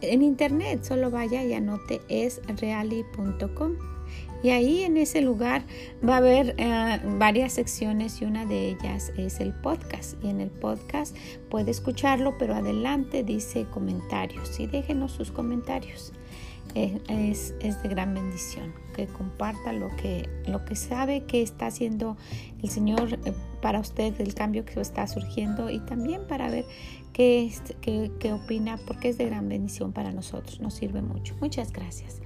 En 0.00 0.22
internet 0.22 0.84
solo 0.84 1.10
vaya 1.10 1.42
y 1.44 1.54
anote 1.54 2.00
esreali.com. 2.08 3.72
Y 4.42 4.50
ahí 4.50 4.82
en 4.82 4.98
ese 4.98 5.22
lugar 5.22 5.62
va 6.06 6.16
a 6.16 6.18
haber 6.18 6.54
eh, 6.58 7.00
varias 7.18 7.54
secciones 7.54 8.20
y 8.20 8.26
una 8.26 8.44
de 8.44 8.68
ellas 8.68 9.10
es 9.16 9.40
el 9.40 9.54
podcast. 9.54 10.22
Y 10.22 10.28
en 10.28 10.42
el 10.42 10.50
podcast 10.50 11.16
puede 11.48 11.70
escucharlo, 11.70 12.36
pero 12.38 12.54
adelante 12.54 13.24
dice 13.24 13.64
comentarios 13.72 14.60
y 14.60 14.66
déjenos 14.66 15.12
sus 15.12 15.30
comentarios. 15.30 16.12
Es, 16.74 17.54
es, 17.60 17.82
de 17.82 17.88
gran 17.88 18.14
bendición 18.14 18.74
que 18.96 19.06
comparta 19.06 19.72
lo 19.72 19.94
que, 19.96 20.28
lo 20.46 20.64
que 20.64 20.74
sabe 20.74 21.24
que 21.24 21.40
está 21.40 21.66
haciendo 21.66 22.16
el 22.62 22.68
Señor 22.68 23.20
eh, 23.24 23.32
para 23.62 23.78
usted, 23.78 24.20
el 24.20 24.34
cambio 24.34 24.64
que 24.64 24.80
está 24.80 25.06
surgiendo 25.06 25.70
y 25.70 25.78
también 25.80 26.26
para 26.26 26.50
ver 26.50 26.64
qué, 27.12 27.52
qué, 27.80 28.10
qué 28.18 28.32
opina, 28.32 28.76
porque 28.88 29.10
es 29.10 29.18
de 29.18 29.26
gran 29.26 29.48
bendición 29.48 29.92
para 29.92 30.10
nosotros, 30.10 30.60
nos 30.60 30.74
sirve 30.74 31.00
mucho. 31.00 31.36
Muchas 31.40 31.72
gracias. 31.72 32.20